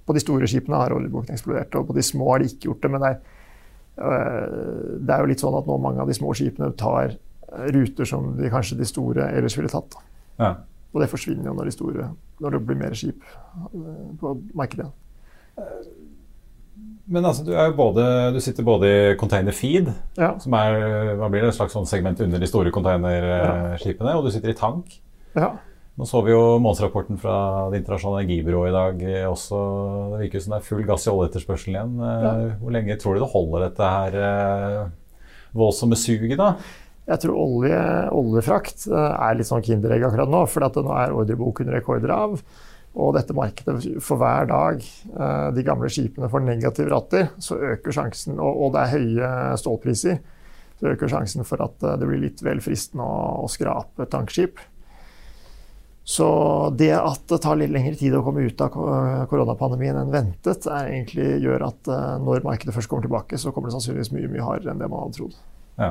På 0.08 0.16
de 0.16 0.24
store 0.24 0.50
skipene 0.50 0.82
har 0.82 0.96
ordreboken 0.96 1.38
eksplodert, 1.38 1.78
og 1.78 1.90
på 1.90 1.98
de 1.98 2.06
små 2.06 2.32
har 2.34 2.42
de 2.42 2.50
ikke 2.50 2.72
gjort 2.72 2.84
det. 2.84 2.92
Men 2.94 3.06
det 3.06 3.12
er 3.14 3.37
det 3.98 5.14
er 5.14 5.24
jo 5.24 5.30
litt 5.32 5.42
sånn 5.42 5.58
at 5.58 5.66
nå 5.66 5.78
mange 5.82 6.04
av 6.04 6.10
de 6.10 6.16
små 6.18 6.34
skipene 6.38 6.70
tar 6.78 7.16
ruter 7.74 8.06
som 8.06 8.36
de, 8.38 8.50
kanskje 8.52 8.78
de 8.78 8.88
store 8.88 9.30
ellers 9.34 9.58
ville 9.58 9.72
tatt. 9.72 9.98
Ja. 10.38 10.54
Og 10.94 11.02
det 11.04 11.10
forsvinner 11.12 11.50
jo 11.50 11.56
når, 11.58 11.70
de 11.70 11.76
store, 11.76 12.10
når 12.44 12.56
det 12.56 12.64
blir 12.68 12.80
mer 12.80 12.96
skip 12.98 13.24
eh, 13.24 14.04
på 14.20 14.34
markedet. 14.58 14.90
Men 17.08 17.26
altså, 17.26 17.46
du, 17.48 17.54
både, 17.78 18.04
du, 18.36 18.40
sitter 18.44 18.68
både 18.68 18.90
i 18.90 19.16
container 19.20 19.56
feed, 19.56 19.90
ja. 20.20 20.34
som 20.44 20.56
er 20.60 21.16
hva 21.18 21.30
blir 21.32 21.46
det, 21.46 21.54
et 21.54 21.58
slags 21.58 21.76
sånn 21.78 21.88
segment 21.88 22.20
under 22.24 22.42
de 22.42 22.50
store 22.50 22.74
containerskipene, 22.76 24.12
ja. 24.12 24.18
og 24.20 24.28
du 24.28 24.34
sitter 24.36 24.52
i 24.52 24.58
tank. 24.58 24.98
Ja. 25.38 25.54
Nå 25.98 26.06
så 26.06 26.20
vi 26.22 26.30
jo 26.30 26.60
månedsrapporten 26.62 27.18
fra 27.18 27.36
Det 27.72 27.80
internasjonale 27.82 28.22
energibyrået 28.28 28.70
i 28.70 28.76
dag 28.76 29.00
også. 29.32 29.62
Det 30.12 30.20
virker 30.28 30.44
som 30.44 30.54
det 30.54 30.60
er 30.60 30.68
full 30.68 30.84
gass 30.86 31.08
i 31.08 31.14
oljeetterspørselen 31.14 31.74
igjen. 31.74 31.96
Eh, 31.98 32.26
ja. 32.26 32.34
Hvor 32.62 32.76
lenge 32.76 32.98
tror 33.02 33.18
du 33.18 33.24
det 33.24 33.30
holder 33.32 33.66
dette 33.66 33.90
her 33.96 34.18
eh, 34.28 34.84
voldsomme 35.58 35.98
suget, 35.98 36.38
da? 36.38 36.52
Jeg 37.08 37.24
tror 37.24 37.40
olje, 37.42 37.82
oljefrakt 38.14 38.86
eh, 38.92 39.10
er 39.26 39.40
litt 39.40 39.50
sånn 39.50 39.66
kinderegg 39.66 40.06
akkurat 40.06 40.30
nå. 40.30 40.44
For 40.46 40.70
nå 40.70 40.94
er 41.02 41.18
ordreboken 41.18 41.74
rekorder 41.74 42.14
av. 42.14 42.38
Og 42.98 43.18
dette 43.18 43.34
markedet, 43.38 43.98
for 44.02 44.22
hver 44.22 44.48
dag 44.50 44.80
de 45.54 45.64
gamle 45.66 45.90
skipene 45.94 46.30
får 46.34 46.42
negative 46.42 46.90
ratter, 46.90 47.28
så 47.38 47.58
øker 47.74 47.94
sjansen, 47.94 48.40
og 48.42 48.72
det 48.74 48.82
er 48.82 48.94
høye 48.96 49.28
stålpriser, 49.62 50.18
så 50.80 50.90
øker 50.96 51.12
sjansen 51.12 51.46
for 51.46 51.62
at 51.62 51.78
det 51.78 52.08
blir 52.10 52.24
litt 52.24 52.42
vel 52.42 52.64
fristende 52.64 53.06
å, 53.06 53.44
å 53.44 53.52
skrape 53.54 54.10
tankskip. 54.10 54.58
Så 56.08 56.28
det 56.80 56.94
at 56.96 57.26
det 57.28 57.42
tar 57.44 57.58
litt 57.60 57.74
lengre 57.74 57.98
tid 58.00 58.14
å 58.16 58.22
komme 58.24 58.46
ut 58.48 58.62
av 58.64 58.72
koronapandemien 59.28 59.98
enn 60.00 60.14
ventet, 60.14 60.64
egentlig 60.72 61.42
gjør 61.44 61.66
at 61.68 61.90
eh, 61.92 62.14
når 62.24 62.46
markedet 62.48 62.72
først 62.72 62.88
kommer 62.88 63.04
tilbake, 63.04 63.36
så 63.36 63.52
kommer 63.52 63.68
det 63.68 63.76
sannsynligvis 63.76 64.14
mye 64.16 64.30
mye 64.32 64.46
hardere 64.46 64.72
enn 64.72 64.80
det 64.80 64.88
man 64.88 65.04
hadde 65.04 65.18
trodd. 65.18 65.36
Ja. 65.76 65.90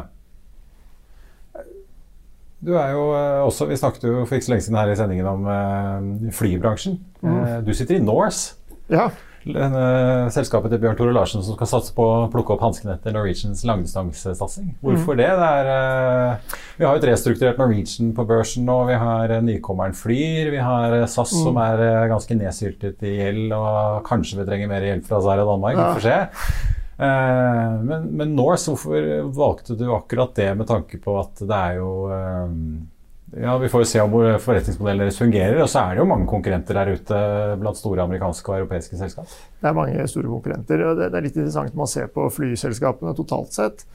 Du 2.65 2.73
er 2.81 2.95
jo 2.97 3.03
eh, 3.13 3.43
også, 3.45 3.69
Vi 3.69 3.77
snakket 3.77 4.09
jo 4.09 4.25
for 4.25 4.39
ikke 4.39 4.49
så 4.49 4.55
lenge 4.55 4.65
siden 4.65 4.81
her 4.81 4.95
i 4.95 4.97
sendingen 4.97 5.29
om 5.29 5.45
uh, 5.45 6.33
flybransjen. 6.33 6.97
Mm. 7.21 7.37
Du 7.69 7.75
sitter 7.77 7.99
i 7.99 8.07
Norse. 8.07 8.57
Ja. 8.89 9.11
Selskapet 9.47 10.73
til 10.73 10.81
Bjørn 10.83 10.97
Tore 10.99 11.13
Larsen 11.15 11.45
som 11.45 11.55
skal 11.55 11.69
satse 11.71 11.93
på 11.95 12.03
å 12.03 12.29
plukke 12.33 12.57
opp 12.57 12.65
hanskene 12.67 12.97
etter 12.97 13.15
Norwegians 13.15 13.63
langdistansesatsing. 13.69 14.73
Hvorfor 14.83 15.15
mm. 15.15 15.21
det? 15.21 15.29
det 15.39 15.51
er, 15.61 15.69
uh, 15.71 16.57
vi 16.81 16.87
har 16.87 16.97
jo 16.97 17.03
et 17.03 17.07
restrukturert 17.13 17.61
Norwegian 17.61 18.11
på 18.17 18.27
børsen 18.27 18.67
nå. 18.67 18.79
Vi 18.91 18.97
har 18.99 19.37
uh, 19.37 19.45
nykommeren 19.47 19.95
Flyr. 19.95 20.51
Vi 20.55 20.63
har 20.63 20.97
uh, 20.97 21.05
SAS 21.07 21.37
mm. 21.37 21.45
som 21.45 21.61
er 21.63 21.85
ganske 22.11 22.39
nedsyltet 22.41 23.07
i 23.07 23.15
gjeld, 23.21 23.55
og 23.55 24.03
kanskje 24.09 24.41
vi 24.41 24.49
trenger 24.49 24.73
mer 24.73 24.89
hjelp 24.89 25.07
fra 25.07 25.23
Sverige 25.23 25.47
og 25.47 25.55
Danmark. 25.55 25.79
Vi 25.79 26.01
får 26.01 26.09
se. 26.09 26.75
men, 26.97 28.11
men 28.17 28.31
Norse, 28.33 28.73
hvorfor 28.73 29.31
valgte 29.37 29.77
du 29.77 29.85
akkurat 29.93 30.35
det 30.35 30.49
med 30.57 30.67
tanke 30.71 30.99
på 30.99 31.19
at 31.21 31.43
det 31.45 31.59
er 31.71 31.81
jo 31.83 31.91
ja, 33.43 33.59
Vi 33.59 33.69
får 33.69 33.83
jo 33.83 33.89
se 33.91 34.01
om 34.03 34.17
forretningsmodellen 34.41 35.05
deres 35.05 35.21
fungerer. 35.21 35.61
Og 35.63 35.71
så 35.71 35.83
er 35.83 35.95
det 35.95 36.03
jo 36.03 36.09
mange 36.09 36.29
konkurrenter 36.31 36.79
der 36.79 36.93
ute 36.97 37.21
blant 37.61 37.79
store 37.79 38.05
amerikanske 38.07 38.53
og 38.53 38.63
europeiske 38.63 38.99
selskap. 39.01 39.31
Det 39.61 39.71
er 39.71 39.77
mange 39.77 40.09
store 40.11 40.31
konkurrenter. 40.31 40.85
og 40.89 41.01
Det 41.01 41.11
er 41.13 41.25
litt 41.25 41.37
interessant 41.37 41.75
når 41.75 41.83
man 41.85 41.95
ser 41.95 42.13
på 42.13 42.29
flyselskapene 42.33 43.17
totalt 43.19 43.57
sett. 43.57 43.87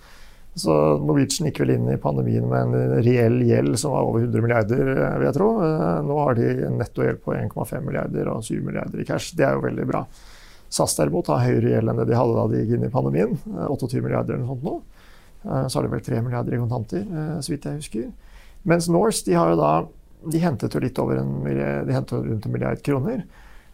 Så 0.54 0.74
Norwegian 1.00 1.48
gikk 1.48 1.62
vel 1.64 1.78
inn 1.78 1.88
i 1.94 2.00
pandemien 2.02 2.44
med 2.52 2.74
en 2.76 3.04
reell 3.06 3.38
gjeld 3.48 3.78
som 3.80 3.94
var 3.96 4.08
over 4.10 4.26
100 4.26 4.44
milliarder, 4.44 4.82
vil 4.92 5.28
jeg 5.30 5.36
tro. 5.38 5.50
Eh, 5.64 6.00
nå 6.04 6.18
har 6.26 6.36
de 6.36 6.48
en 6.68 6.76
nettogjeld 6.82 7.22
på 7.24 7.36
1,5 7.38 7.86
milliarder 7.86 8.32
og 8.34 8.44
7 8.44 8.58
milliarder 8.60 9.00
i 9.00 9.08
cash. 9.08 9.32
Det 9.38 9.48
er 9.48 9.56
jo 9.56 9.64
veldig 9.64 9.86
bra. 9.88 10.04
SAS 10.72 10.98
derimot 10.98 11.32
har 11.32 11.46
høyere 11.46 11.72
gjeld 11.76 11.92
enn 11.92 12.02
det 12.02 12.08
de 12.10 12.18
hadde 12.20 12.36
da 12.36 12.44
de 12.52 12.60
gikk 12.64 12.76
inn 12.76 12.84
i 12.88 12.92
pandemien. 12.92 13.38
28 13.48 13.96
eh, 13.96 14.04
milliarder 14.04 14.36
eller 14.36 14.44
noe 14.44 14.58
sånt 14.58 14.68
nå. 14.68 14.76
Eh, 15.46 15.64
så 15.70 15.80
har 15.80 15.88
de 15.88 15.94
vel 15.96 16.04
3 16.10 16.22
milliarder 16.28 16.58
i 16.58 16.62
kontanter, 16.66 17.08
så 17.40 17.56
vidt 17.56 17.70
jeg 17.70 17.80
husker. 17.80 18.12
Mens 18.68 18.90
Norse 18.92 19.26
de 19.26 19.34
har 19.38 19.48
jo 19.52 19.58
da 19.60 19.72
de 20.32 20.40
hentet 20.42 20.74
jo 20.76 20.80
litt 20.84 21.00
over 21.02 21.16
en, 21.18 21.32
de 21.46 21.96
hentet 21.96 22.14
rundt 22.14 22.46
en 22.46 22.54
milliard 22.54 22.82
kroner. 22.86 23.20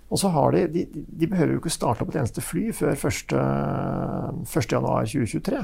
Og 0.08 0.20
så 0.22 0.28
har 0.32 0.52
de, 0.56 0.62
de, 0.72 0.86
de 0.94 1.28
behøver 1.28 1.54
jo 1.54 1.60
ikke 1.60 1.74
starte 1.74 2.04
opp 2.04 2.10
et 2.14 2.20
eneste 2.22 2.42
fly 2.44 2.72
før 2.76 2.94
1.1.2023. 2.96 5.58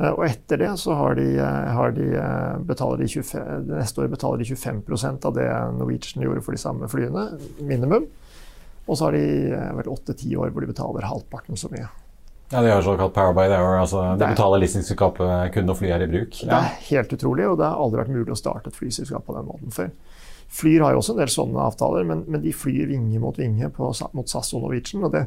Eh, 0.00 0.10
og 0.10 0.24
etter 0.26 0.56
det 0.58 0.72
så 0.82 0.92
har 0.98 1.12
de, 1.20 1.28
har 1.38 1.90
de, 1.94 2.06
betaler 2.66 2.98
de 3.04 3.08
25, 3.12 3.70
neste 3.70 4.00
år 4.02 4.08
betaler 4.10 4.38
de 4.42 4.50
25% 4.50 5.28
av 5.30 5.34
det 5.38 5.48
Norwegian 5.78 6.24
gjorde 6.26 6.44
for 6.46 6.52
de 6.56 6.64
samme 6.64 6.84
flyene, 6.90 7.24
minimum. 7.62 8.04
Og 8.84 8.94
så 8.98 9.02
har 9.06 9.12
de 9.16 9.26
vel 9.78 9.92
åtte-ti 9.94 10.28
år 10.36 10.48
hvor 10.50 10.60
de 10.64 10.72
betaler 10.74 11.08
halvparten 11.08 11.56
så 11.56 11.68
mye. 11.72 11.88
Ja, 12.50 12.62
De 12.62 12.70
har 12.70 12.82
såkalt 12.82 13.14
power 13.14 13.32
by 13.32 13.48
the 13.48 13.56
hour. 13.56 13.78
altså 13.80 14.02
De 14.18 14.26
betaler 14.26 14.60
leasingselskapet 14.62 15.54
kun 15.54 15.66
når 15.66 15.78
flyet 15.78 15.96
er 15.96 16.04
i 16.04 16.10
bruk. 16.10 16.36
Ja. 16.42 16.50
Det 16.50 16.58
er 16.58 16.76
helt 16.90 17.16
utrolig, 17.16 17.48
og 17.48 17.56
det 17.58 17.66
har 17.66 17.80
aldri 17.80 18.02
vært 18.02 18.12
mulig 18.14 18.34
å 18.34 18.38
starte 18.38 18.70
et 18.70 18.78
flyselskap 18.78 19.24
på 19.26 19.36
den 19.36 19.48
måten 19.48 19.74
før. 19.74 19.90
Flyr 20.54 20.84
har 20.84 20.94
jo 20.94 21.00
også 21.00 21.16
en 21.16 21.22
del 21.22 21.32
sånne 21.32 21.64
avtaler, 21.64 22.04
men, 22.06 22.22
men 22.30 22.44
de 22.44 22.52
flyr 22.54 22.86
vinge 22.92 23.18
mot 23.22 23.38
vinge 23.38 23.70
på, 23.74 23.90
mot 24.14 24.30
SAS 24.30 24.52
og 24.54 24.66
Norwegian. 24.66 25.06
og 25.08 25.16
det 25.16 25.24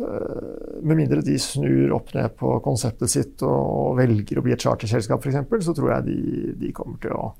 øh, 0.00 0.80
med 0.82 0.96
mindre 1.04 1.22
de 1.22 1.36
snur 1.38 1.94
opp 1.94 2.10
ned 2.16 2.34
på 2.40 2.56
konseptet 2.64 3.12
sitt 3.12 3.44
og 3.46 3.98
velger 4.00 4.40
å 4.40 4.46
bli 4.46 4.56
et 4.56 4.64
charterselskap 4.64 5.22
f.eks., 5.22 5.68
så 5.68 5.76
tror 5.76 5.92
jeg 5.92 6.08
de, 6.08 6.18
de, 6.58 6.72
kommer 6.74 6.98
til 7.04 7.14
å 7.14 7.30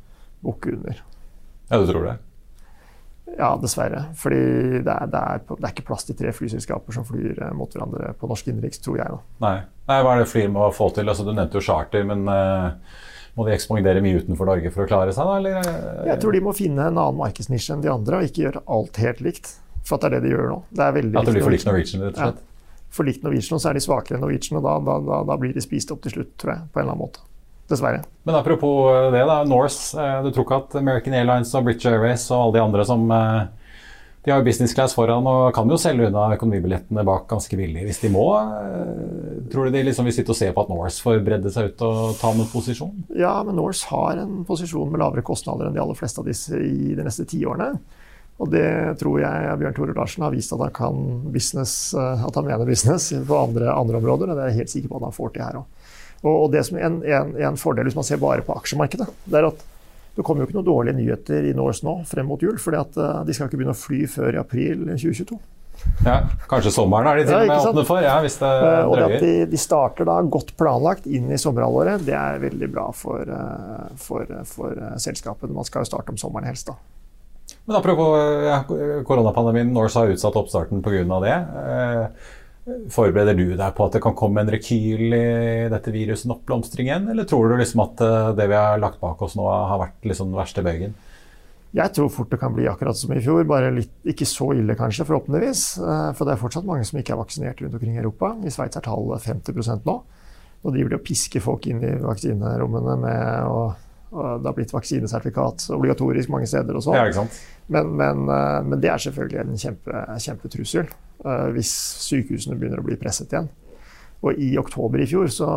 bukke 0.44 0.76
under. 0.76 1.02
Ja, 1.70 1.80
du 1.80 1.88
tror 1.88 2.06
det? 2.06 2.16
Ja, 3.37 3.52
dessverre. 3.61 4.04
Fordi 4.18 4.38
det 4.85 4.94
er, 4.94 5.11
det, 5.11 5.20
er, 5.20 5.42
det 5.50 5.61
er, 5.61 5.75
ikke 5.75 5.87
plass 5.90 6.08
til 6.08 6.16
tre 6.18 6.32
flyselskaper 6.35 6.97
som 6.97 7.06
flyr 7.06 7.37
øh, 7.37 7.52
mot 7.56 7.75
hverandre 7.75 8.14
på 8.18 8.30
norsk 8.30 8.49
innenriks, 8.50 8.80
tror 8.85 8.99
jeg. 9.02 9.12
Da. 9.12 9.20
Nei. 9.44 9.54
Nei, 9.90 10.00
Hva 10.04 10.16
er 10.16 10.25
det 10.25 10.32
flyr 10.32 10.50
må 10.52 10.66
få 10.75 10.90
til? 10.97 11.08
Altså, 11.08 11.26
du 11.26 11.32
nevnte 11.32 11.61
jo 11.61 11.64
charter, 11.64 12.02
men 12.08 12.26
uh, 12.28 12.75
må 13.38 13.47
de 13.47 13.54
ekspandere 13.54 14.02
mye 14.04 14.25
utenfor 14.25 14.50
Norge 14.50 14.73
for 14.75 14.85
å 14.85 14.90
klare 14.90 15.14
seg? 15.14 15.30
da? 15.30 15.38
Eller? 15.38 15.70
Jeg 16.11 16.20
tror 16.25 16.37
de 16.37 16.42
må 16.44 16.56
finne 16.56 16.90
en 16.90 16.99
annen 16.99 17.20
markedsnisje 17.20 17.76
enn 17.76 17.85
de 17.85 17.92
andre, 17.92 18.18
og 18.18 18.28
ikke 18.28 18.44
gjøre 18.49 18.66
alt 18.78 19.00
helt 19.04 19.25
likt. 19.25 19.54
For 19.88 19.97
at 19.97 20.04
det 20.04 20.11
er 20.11 20.18
det 20.18 20.26
de 20.26 20.35
gjør 20.35 20.50
nå. 20.52 20.58
Det 20.75 20.85
At 20.85 20.99
det 20.99 21.35
blir 21.37 21.47
for 21.47 21.54
likt 21.54 21.68
Norwegian, 21.68 22.04
rett 22.04 22.18
og 22.18 22.25
slett? 22.26 22.42
Ja. 22.42 22.85
For 22.99 23.08
likt 23.08 23.25
Norwegian, 23.25 23.61
så 23.61 23.70
er 23.70 23.78
de 23.78 23.85
svakere 23.85 24.18
enn 24.18 24.25
Norwegian, 24.25 24.58
og 24.61 24.66
da, 24.66 24.75
da, 24.85 24.99
da, 25.06 25.23
da, 25.30 25.38
blir 25.40 25.54
de 25.56 25.64
spist 25.64 25.92
opp 25.94 26.02
til 26.04 26.18
slutt, 26.18 26.35
tror 26.40 26.54
jeg. 26.54 26.66
På 26.73 26.80
en 26.80 26.85
eller 26.85 26.97
annen 26.97 27.04
måte. 27.06 27.25
Dessverre. 27.68 28.02
Men 28.25 28.38
apropos 28.38 29.12
det, 29.12 29.25
da. 29.28 29.42
Norse. 29.44 29.92
Eh, 30.00 30.18
du 30.25 30.32
tror 30.32 30.46
ikke 30.46 30.60
at 30.62 30.76
American 30.80 31.16
Airlines 31.18 31.54
og 31.54 31.68
British 31.68 31.90
Airways 31.90 32.28
og 32.30 32.48
alle 32.48 32.58
de 32.58 32.64
andre 32.64 32.87
som 32.88 33.04
eh, 33.12 33.40
de 34.25 34.32
har 34.32 34.42
jo 34.42 34.44
business 34.44 34.75
class 34.75 34.92
foran 34.92 35.25
og 35.30 35.54
kan 35.56 35.70
jo 35.70 35.78
selge 35.80 36.08
unna 36.10 36.26
økonomibillettene 36.34 37.04
bak 37.06 37.28
ganske 37.30 37.56
billig 37.56 37.87
hvis 37.87 38.02
de 38.02 38.10
må. 38.12 38.26
Eh, 38.37 39.38
tror 39.52 39.68
du 39.68 39.76
de 39.76 39.84
liksom 39.87 40.08
vil 40.08 40.16
sitte 40.16 40.34
og 40.34 40.37
se 40.40 40.50
på 40.52 40.64
at 40.64 40.72
Norse 40.72 41.04
får 41.04 41.22
bredde 41.25 41.52
seg 41.54 41.70
ut 41.70 41.84
og 41.87 42.18
ta 42.20 42.32
noen 42.34 42.50
posisjon? 42.52 43.06
Ja, 43.16 43.38
men 43.46 43.56
Norse 43.56 43.88
har 43.92 44.20
en 44.25 44.42
posisjon 44.48 44.90
med 44.92 45.00
lavere 45.00 45.25
kostnader 45.25 45.68
enn 45.70 45.76
de 45.76 45.80
aller 45.80 45.96
fleste 45.96 46.20
av 46.20 46.28
disse 46.28 46.60
i 46.60 46.92
de 46.98 47.06
neste 47.06 47.25
tiårene. 47.30 47.70
Og 48.38 48.52
det 48.52 48.68
tror 49.00 49.16
jeg 49.22 49.54
Bjørn 49.62 49.75
Tore 49.75 49.94
Larsen 49.96 50.22
har 50.26 50.34
vist 50.34 50.52
at 50.54 50.60
han 50.62 50.75
kan 50.75 51.00
business, 51.34 51.94
eh, 51.96 52.26
at 52.28 52.37
han 52.38 52.46
mener 52.50 52.68
business 52.68 53.08
på 53.32 53.40
andre, 53.46 53.72
andre 53.72 54.02
områder. 54.02 54.28
Og 54.28 54.37
det 54.37 54.44
er 54.44 54.52
jeg 54.52 54.60
helt 54.62 54.75
sikker 54.76 54.92
på 54.92 55.00
at 55.00 55.08
han 55.08 55.16
får 55.16 55.32
til 55.34 55.46
her 55.46 55.62
òg. 55.62 55.77
Og 56.26 56.48
det 56.52 56.64
som 56.66 56.78
er 56.78 56.88
en, 56.88 57.02
en, 57.04 57.34
en, 57.50 57.58
fordel 57.60 57.87
hvis 57.87 57.98
man 57.98 58.06
ser 58.06 58.18
bare 58.22 58.42
på 58.46 58.56
aksjemarkedet, 58.58 59.06
det 59.28 59.38
er 59.38 59.50
at 59.52 59.60
det 60.18 60.25
kommer 60.26 60.42
jo 60.42 60.48
ikke 60.48 60.56
noen 60.56 60.66
dårlige 60.66 60.98
nyheter 60.98 61.44
i 61.46 61.54
Norse 61.54 61.87
nå 61.87 62.00
frem 62.08 62.26
mot 62.26 62.42
jul, 62.42 62.56
for 62.58 62.75
uh, 62.75 63.20
de 63.22 63.37
skal 63.37 63.46
ikke 63.46 63.60
begynne 63.60 63.76
å 63.76 63.78
fly 63.78 64.02
før 64.10 64.34
i 64.34 64.40
april 64.40 64.82
2022. 64.88 65.38
Ja, 66.02 66.16
Kanskje 66.50 66.72
sommeren 66.75 67.06
er 67.06 67.20
de 67.20 67.26
til 67.28 67.37
og 67.37 67.44
med 67.46 67.68
åpne 67.70 67.84
for? 67.87 68.02
Ja, 68.02 68.16
hvis 68.25 68.34
det 68.40 68.50
drøyer. 68.50 68.80
Uh, 68.82 68.90
og 68.90 69.02
at 69.04 69.22
de, 69.22 69.32
de, 69.52 69.60
starter 69.62 70.08
da 70.10 70.16
godt 70.26 70.50
planlagt 70.58 71.06
inn 71.06 71.30
i 71.30 71.38
sommerhalvåret, 71.38 72.02
det 72.08 72.16
er 72.18 72.42
veldig 72.42 72.70
bra 72.75 72.88
for, 72.98 73.30
uh, 73.30 73.87
for, 74.02 74.26
for 74.50 74.82
selskapet. 74.98 75.54
Man 75.54 75.68
skal 75.68 75.87
jo 75.87 75.92
starte 75.92 76.10
om 76.10 76.18
sommeren 76.18 76.50
helst, 76.50 76.72
da. 76.72 76.78
Men 77.68 77.78
apropos 77.78 78.18
ja, 78.44 78.58
koronapandemien, 79.06 79.70
Norse 79.72 80.02
har 80.02 80.10
utsatt 80.10 80.37
oppstarten 80.37 80.82
pga. 80.84 81.04
det. 81.22 81.37
Forbereder 82.92 83.37
du 83.37 83.54
deg 83.56 83.75
på 83.76 83.84
at 83.87 83.94
det 83.96 84.00
kan 84.04 84.16
komme 84.18 84.42
en 84.42 84.50
rekyl 84.52 85.14
i 85.16 85.68
dette 85.72 85.92
viruset, 85.94 86.28
oppblomstring 86.32 86.90
igjen? 86.90 87.06
Eller 87.12 87.28
tror 87.28 87.48
du 87.48 87.56
liksom 87.60 87.84
at 87.87 88.02
eh, 88.04 88.32
det 88.37 88.48
vi 88.50 88.58
har 88.58 88.80
lagt 88.82 89.00
bak 89.00 89.22
oss 89.25 89.37
nå, 89.38 89.46
har 89.48 89.80
vært 89.80 90.08
liksom 90.10 90.32
den 90.32 90.40
verste 90.40 90.64
bøygen? 90.66 90.92
Jeg 91.76 91.92
tror 91.96 92.08
fort 92.12 92.30
det 92.32 92.40
kan 92.40 92.54
bli 92.56 92.68
akkurat 92.68 92.96
som 92.96 93.12
i 93.12 93.20
fjor, 93.25 93.42
bare 93.48 93.72
litt, 93.72 93.92
ikke 94.08 94.28
så 94.28 94.50
ille 94.56 94.76
kanskje, 94.76 95.06
forhåpentligvis. 95.08 95.64
Eh, 95.80 96.06
for 96.18 96.28
det 96.28 96.34
er 96.34 96.44
fortsatt 96.44 96.68
mange 96.68 96.84
som 96.88 97.00
ikke 97.00 97.16
er 97.16 97.22
vaksinert 97.22 97.64
rundt 97.64 97.80
omkring 97.80 97.96
i 97.96 98.02
Europa. 98.04 98.34
I 98.44 98.52
Sveits 98.52 98.80
er 98.80 98.84
tallet 98.84 99.25
50% 99.25 99.88
nå. 99.88 99.98
Og 100.58 100.75
de 100.75 100.84
blir 100.84 100.98
å 100.98 101.04
piske 101.04 101.40
folk 101.40 101.68
inn 101.70 101.84
i 101.87 101.98
vaksinerommene 102.02 102.96
med 103.04 103.52
å 103.52 103.60
og 104.08 104.40
det 104.40 104.48
har 104.48 104.54
blitt 104.56 104.70
vaksinesertifikat 104.72 105.66
obligatorisk 105.75 106.30
mange 106.32 106.46
steder 106.48 106.78
og 106.78 106.80
sånn. 106.80 106.96
Ja, 106.96 107.25
men, 107.68 107.90
men, 107.92 108.22
eh, 108.32 108.60
men, 108.64 108.78
det 108.80 108.88
er 108.88 109.02
selvfølgelig 109.04 109.42
en 109.42 109.58
kjempe, 109.60 110.04
kjempetrussel 110.25 110.88
hvis 111.54 111.70
sykehusene 112.04 112.54
begynner 112.54 112.78
å 112.78 112.87
bli 112.87 112.94
presset 113.00 113.32
igjen. 113.32 113.48
Og 114.26 114.38
i 114.42 114.52
oktober 114.58 115.02
i 115.02 115.06
fjor 115.06 115.30
så, 115.30 115.48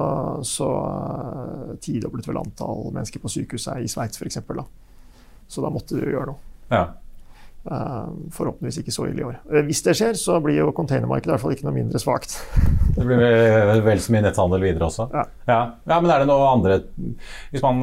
så 0.46 0.70
uh, 0.70 1.70
tidoblet 1.82 2.28
vel 2.30 2.42
antall 2.44 2.92
mennesker 2.94 3.22
på 3.22 3.32
sykehuset 3.34 3.82
i 3.82 3.90
Sveits 3.90 4.22
f.eks. 4.22 4.38
Så 5.52 5.64
da 5.64 5.72
måtte 5.74 5.98
du 5.98 6.06
gjøre 6.06 6.30
noe. 6.30 6.52
Ja. 6.70 6.84
Uh, 7.62 8.10
forhåpentligvis 8.34 8.80
ikke 8.82 8.94
så 8.94 9.08
ille 9.10 9.24
i 9.24 9.26
år. 9.26 9.40
Hvis 9.66 9.82
det 9.86 9.96
skjer, 9.98 10.14
så 10.18 10.38
blir 10.42 10.60
jo 10.60 10.70
containermarkedet 10.78 11.32
i 11.32 11.34
hvert 11.34 11.44
fall 11.44 11.56
ikke 11.56 11.66
noe 11.68 11.78
mindre 11.80 12.02
svakt. 12.02 12.38
det 12.98 13.08
blir 13.08 13.22
vel, 13.72 13.82
vel 13.86 14.04
så 14.04 14.14
mye 14.14 14.28
netthandel 14.28 14.66
videre 14.68 14.90
også? 14.92 15.10
Ja. 15.10 15.26
ja. 15.50 15.60
ja. 15.90 15.98
Men 15.98 16.14
er 16.14 16.22
det 16.22 16.30
noe 16.30 16.52
andre 16.52 16.80
Hvis 17.50 17.66
man 17.66 17.82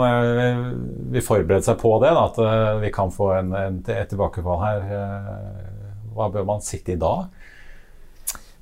vil 1.10 1.26
forberede 1.26 1.66
seg 1.66 1.82
på 1.82 1.96
det, 2.04 2.14
da, 2.14 2.28
at 2.30 2.82
vi 2.86 2.94
kan 2.94 3.10
få 3.14 3.32
en, 3.40 3.50
en, 3.66 3.82
et 3.82 4.14
tilbakefall 4.14 4.62
her, 4.62 4.88
hva 6.14 6.30
bør 6.34 6.46
man 6.46 6.62
sitte 6.62 6.94
i 6.94 7.00
da? 7.02 7.16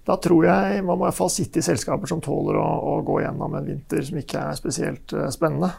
Da 0.06 0.16
tror 0.22 0.46
jeg 0.46 0.82
man 0.86 0.98
må 0.98 1.04
i 1.04 1.08
hvert 1.08 1.18
fall 1.18 1.32
sitte 1.34 1.60
i 1.60 1.66
selskaper 1.66 2.10
som 2.10 2.22
tåler 2.22 2.58
å, 2.60 2.66
å 2.94 2.98
gå 3.06 3.20
gjennom 3.24 3.56
en 3.58 3.66
vinter 3.66 4.04
som 4.06 4.20
ikke 4.20 4.44
er 4.52 4.58
spesielt 4.58 5.14
spennende. 5.34 5.72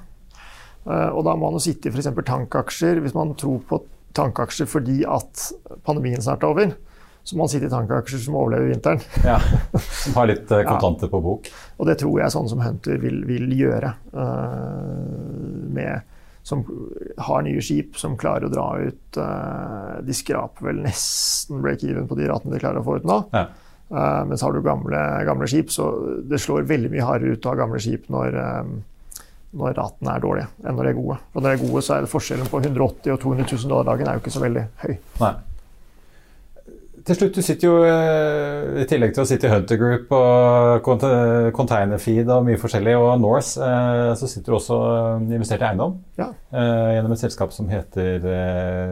Og 0.87 1.21
da 1.27 1.33
må 1.35 1.49
man 1.49 1.57
jo 1.57 1.63
sitte 1.63 1.89
i 1.89 1.91
f.eks. 1.91 2.09
tankaksjer 2.27 3.01
hvis 3.03 3.15
man 3.15 3.33
tror 3.39 3.59
på 3.67 3.81
tankaksjer 4.17 4.69
fordi 4.69 5.01
at 5.07 5.47
pandemien 5.87 6.23
snart 6.23 6.43
er 6.43 6.53
over. 6.53 6.75
Så 7.27 7.35
må 7.35 7.43
man 7.43 7.51
sitte 7.51 7.67
i 7.67 7.71
tankaksjer 7.71 8.21
som 8.23 8.37
overlever 8.39 8.69
vinteren. 8.71 9.01
Ja, 9.27 9.35
Som 9.75 10.15
har 10.15 10.29
litt 10.29 10.47
uh, 10.53 10.61
kontanter 10.63 11.09
ja. 11.09 11.11
på 11.11 11.19
bok. 11.25 11.49
Og 11.75 11.89
det 11.89 11.97
tror 11.99 12.21
jeg 12.21 12.31
sånne 12.31 12.51
som 12.53 12.61
Hunter 12.63 13.01
vil, 13.03 13.17
vil 13.27 13.51
gjøre. 13.51 13.91
Uh, 14.13 15.01
med, 15.75 16.07
som 16.47 16.63
har 17.27 17.43
nye 17.43 17.63
skip, 17.63 17.99
som 17.99 18.15
klarer 18.19 18.47
å 18.47 18.53
dra 18.53 18.69
ut 18.79 19.19
uh, 19.19 19.99
De 20.07 20.15
skraper 20.15 20.69
vel 20.69 20.79
nesten 20.85 21.59
break-even 21.65 22.07
på 22.07 22.15
de 22.15 22.31
ratene 22.31 22.55
de 22.55 22.63
klarer 22.63 22.79
å 22.79 22.87
få 22.87 23.01
ut 23.01 23.09
nå. 23.11 23.19
Ja. 23.35 23.49
Uh, 23.87 24.25
mens 24.27 24.43
har 24.43 24.51
du 24.51 24.59
gamle, 24.65 25.01
gamle, 25.23 25.47
skip, 25.47 25.71
så 25.71 25.87
det 26.27 26.41
slår 26.43 26.67
veldig 26.67 26.91
mye 26.91 27.07
hardere 27.07 27.37
ut 27.37 27.45
av 27.47 27.55
gamle 27.61 27.79
skip 27.79 28.09
når 28.11 28.35
um, 28.35 28.77
når 29.57 29.77
ratene 29.77 30.13
er 30.13 30.23
dårlige, 30.23 30.47
enn 30.63 30.75
når 30.75 30.87
de 30.87 30.89
er 30.91 30.97
gode. 30.97 31.19
Og 31.33 31.41
når 31.41 31.49
de 31.49 31.57
er 31.57 31.61
gode, 31.65 31.83
så 31.85 31.93
er 31.95 32.05
det 32.05 32.11
forskjellen 32.11 32.49
på 32.51 32.59
180 32.61 33.13
og 33.13 33.21
200 33.23 33.45
000 33.53 33.71
dollar 33.71 33.91
dagen 33.91 34.09
er 34.09 34.17
jo 34.17 34.23
ikke 34.23 34.33
så 34.35 34.43
veldig 34.43 34.65
høy. 34.83 34.97
Nei. 35.21 35.35
Til 37.07 37.15
slutt, 37.15 37.37
du 37.37 37.45
sitter 37.45 37.69
jo 37.69 37.75
eh, 37.87 38.81
i 38.83 38.85
tillegg 38.89 39.13
til 39.15 39.23
å 39.23 39.27
sitte 39.29 39.47
i 39.47 39.51
Hunter 39.53 39.79
Group 39.79 40.09
og 40.11 40.89
Containerfeed 41.55 42.27
og 42.35 42.43
mye 42.49 42.59
forskjellig, 42.59 42.97
og 42.99 43.21
Norse, 43.23 43.69
så 44.19 44.27
sitter 44.27 44.51
du 44.51 44.57
også 44.57 44.79
investert 45.23 45.63
i 45.63 45.69
eiendom 45.69 45.95
ja. 46.19 46.27
Gjennom 46.51 47.15
et 47.15 47.21
selskap 47.23 47.55
som 47.55 47.71
heter 47.71 48.19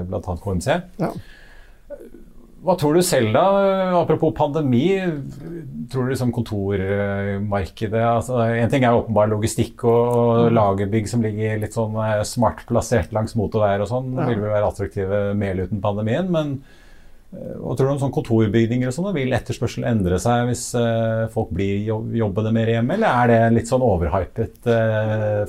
bl.a. 0.08 0.22
KMC. 0.24 0.78
Ja. 1.04 1.12
Hva 2.66 2.74
tror 2.82 2.98
du 2.98 3.04
selv, 3.06 3.30
da? 3.36 3.44
Apropos 4.00 4.34
pandemi. 4.34 4.98
Tror 5.92 6.08
du 6.08 6.14
liksom 6.16 6.32
kontormarkedet 6.34 8.02
altså, 8.02 8.40
En 8.42 8.72
ting 8.72 8.88
er 8.88 8.98
åpenbar 8.98 9.30
logistikk 9.30 9.84
og 9.86 10.48
mm. 10.48 10.56
lagerbygg 10.58 11.12
som 11.12 11.22
ligger 11.22 11.60
litt 11.62 11.78
sånn 11.78 11.94
eh, 12.02 12.24
smart 12.26 12.64
plassert 12.66 13.14
langs 13.14 13.38
motorveier 13.38 13.84
og 13.86 13.92
sånn. 13.92 14.16
Ja. 14.18 14.26
Vil 14.32 14.42
vel 14.42 14.56
være 14.56 14.72
attraktive 14.72 15.22
mer 15.38 15.62
uten 15.62 15.84
pandemien. 15.84 16.32
Men 16.34 16.56
eh, 17.36 17.54
hva 17.62 17.78
tror 17.78 17.86
du 17.86 17.94
om 17.94 18.02
sånn 18.08 18.16
kontorbygninger 18.18 18.90
og 18.90 18.98
sånn? 18.98 19.12
Vil 19.20 19.38
etterspørselen 19.38 19.92
endre 19.92 20.18
seg 20.24 20.50
hvis 20.50 20.66
uh, 20.74 21.30
folk 21.36 21.54
blir 21.54 21.86
jobbende 22.18 22.56
mer 22.56 22.74
hjemme, 22.74 22.98
eller 22.98 23.22
er 23.22 23.30
det 23.30 23.40
en 23.44 23.60
litt 23.60 23.70
sånn 23.70 23.86
overhypet 23.86 24.74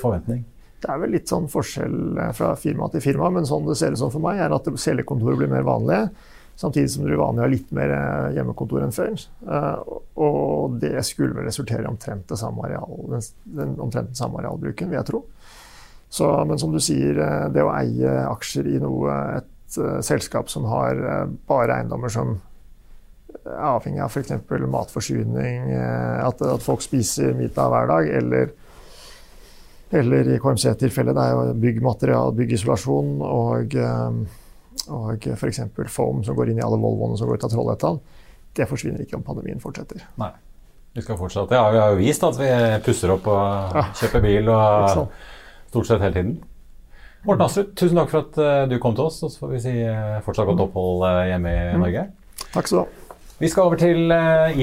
forventning? 0.02 0.44
Det 0.85 0.92
er 0.92 1.00
vel 1.00 1.16
litt 1.16 1.33
sånn 1.33 1.48
forskjell 1.48 2.18
fra 2.37 2.52
firma 2.61 2.92
til 2.92 3.00
firma, 3.00 3.33
men 3.33 3.48
sånn 3.48 3.64
det 3.64 3.81
ser 3.81 3.96
ut 3.96 4.05
som 4.05 4.12
for 4.12 4.20
meg, 4.22 4.44
er 4.44 4.52
at 4.52 4.68
cellekontoret 4.76 5.40
blir 5.40 5.48
mer 5.50 5.64
vanlige. 5.64 6.11
Samtidig 6.56 6.88
som 6.90 7.04
det 7.04 7.12
er 7.12 7.20
vanlig 7.20 7.42
å 7.42 7.44
ha 7.44 7.52
litt 7.52 7.72
mer 7.76 7.90
eh, 7.92 8.34
hjemmekontor 8.38 8.86
enn 8.86 8.94
før. 8.96 9.12
Eh, 9.44 9.96
og 10.24 10.78
det 10.80 10.94
skulle 11.04 11.36
vel 11.36 11.50
resultere 11.50 11.84
i 11.84 11.90
omtrent, 11.90 12.24
det 12.30 12.38
samme 12.40 12.64
areal, 12.64 13.18
den, 13.44 13.74
omtrent 13.76 14.14
den 14.14 14.16
samme 14.16 14.40
arealbruken, 14.40 14.88
vil 14.88 14.96
jeg 14.96 15.08
tro. 15.10 15.20
Så, 16.08 16.30
men 16.48 16.60
som 16.60 16.72
du 16.72 16.80
sier, 16.80 17.20
eh, 17.20 17.48
det 17.52 17.64
å 17.64 17.74
eie 17.76 18.14
aksjer 18.30 18.70
i 18.72 18.80
noe, 18.80 19.18
et 19.42 19.52
selskap 20.06 20.48
som 20.48 20.64
har 20.70 21.00
bare 21.50 21.80
eiendommer 21.80 22.12
som 22.14 22.36
er 23.34 23.56
avhengig 23.66 23.98
av 24.00 24.14
f.eks. 24.14 24.30
matforsyning, 24.70 25.72
at, 25.74 26.38
at, 26.38 26.62
folk 26.62 26.84
spiser 26.86 27.34
middag 27.36 27.72
hver 27.74 27.90
dag, 27.90 28.10
eller, 28.20 28.52
eller 29.90 30.30
i 30.30 30.38
KMC-tilfellet 30.40 31.18
det 31.18 31.24
er 31.26 31.34
jo 31.34 31.58
byggmaterial, 31.66 32.32
byggisolasjon 32.38 33.10
og 33.26 33.76
og 34.92 35.27
f.eks. 35.37 35.61
foam 35.92 36.22
som 36.27 36.37
går 36.38 36.51
inn 36.53 36.59
i 36.61 36.64
alle 36.64 36.79
Volvoene 36.81 37.18
som 37.18 37.29
går 37.29 37.38
ut 37.40 37.46
av 37.49 37.53
Trollhättan, 37.55 38.01
det 38.57 38.66
forsvinner 38.70 39.03
ikke 39.05 39.16
om 39.18 39.25
pandemien 39.27 39.61
fortsetter. 39.61 40.03
Nei. 40.20 40.31
Vi 40.96 41.03
skal 41.05 41.18
fortsette. 41.20 41.53
Ja, 41.53 41.66
vi 41.75 41.79
har 41.83 41.90
jo 41.92 41.99
vist 42.01 42.22
at 42.25 42.38
vi 42.40 42.46
pusser 42.87 43.11
opp 43.12 43.27
og 43.29 43.75
kjøper 44.01 44.22
bil 44.25 44.49
og 44.49 45.03
stort 45.68 45.90
sett 45.90 46.01
hele 46.01 46.14
tiden. 46.16 46.37
Morten 47.27 47.44
Astrup, 47.44 47.75
tusen 47.77 47.99
takk 47.99 48.09
for 48.14 48.22
at 48.22 48.38
eh, 48.40 48.62
du 48.70 48.79
kom 48.81 48.94
til 48.96 49.09
oss. 49.11 49.18
Og 49.27 49.33
så 49.35 49.42
får 49.42 49.51
vi 49.53 49.61
si 49.66 49.75
eh, 49.83 50.20
fortsatt 50.25 50.46
godt 50.49 50.62
opphold 50.68 51.05
eh, 51.09 51.25
hjemme 51.35 51.53
i 51.53 51.66
Mm. 51.75 51.83
Norge. 51.83 52.07
Takk 52.55 52.68
skal 52.70 52.79
du 52.79 52.83
ha. 52.85 53.05
Vi 53.38 53.49
skal 53.49 53.62
over 53.62 53.77
til 53.77 54.12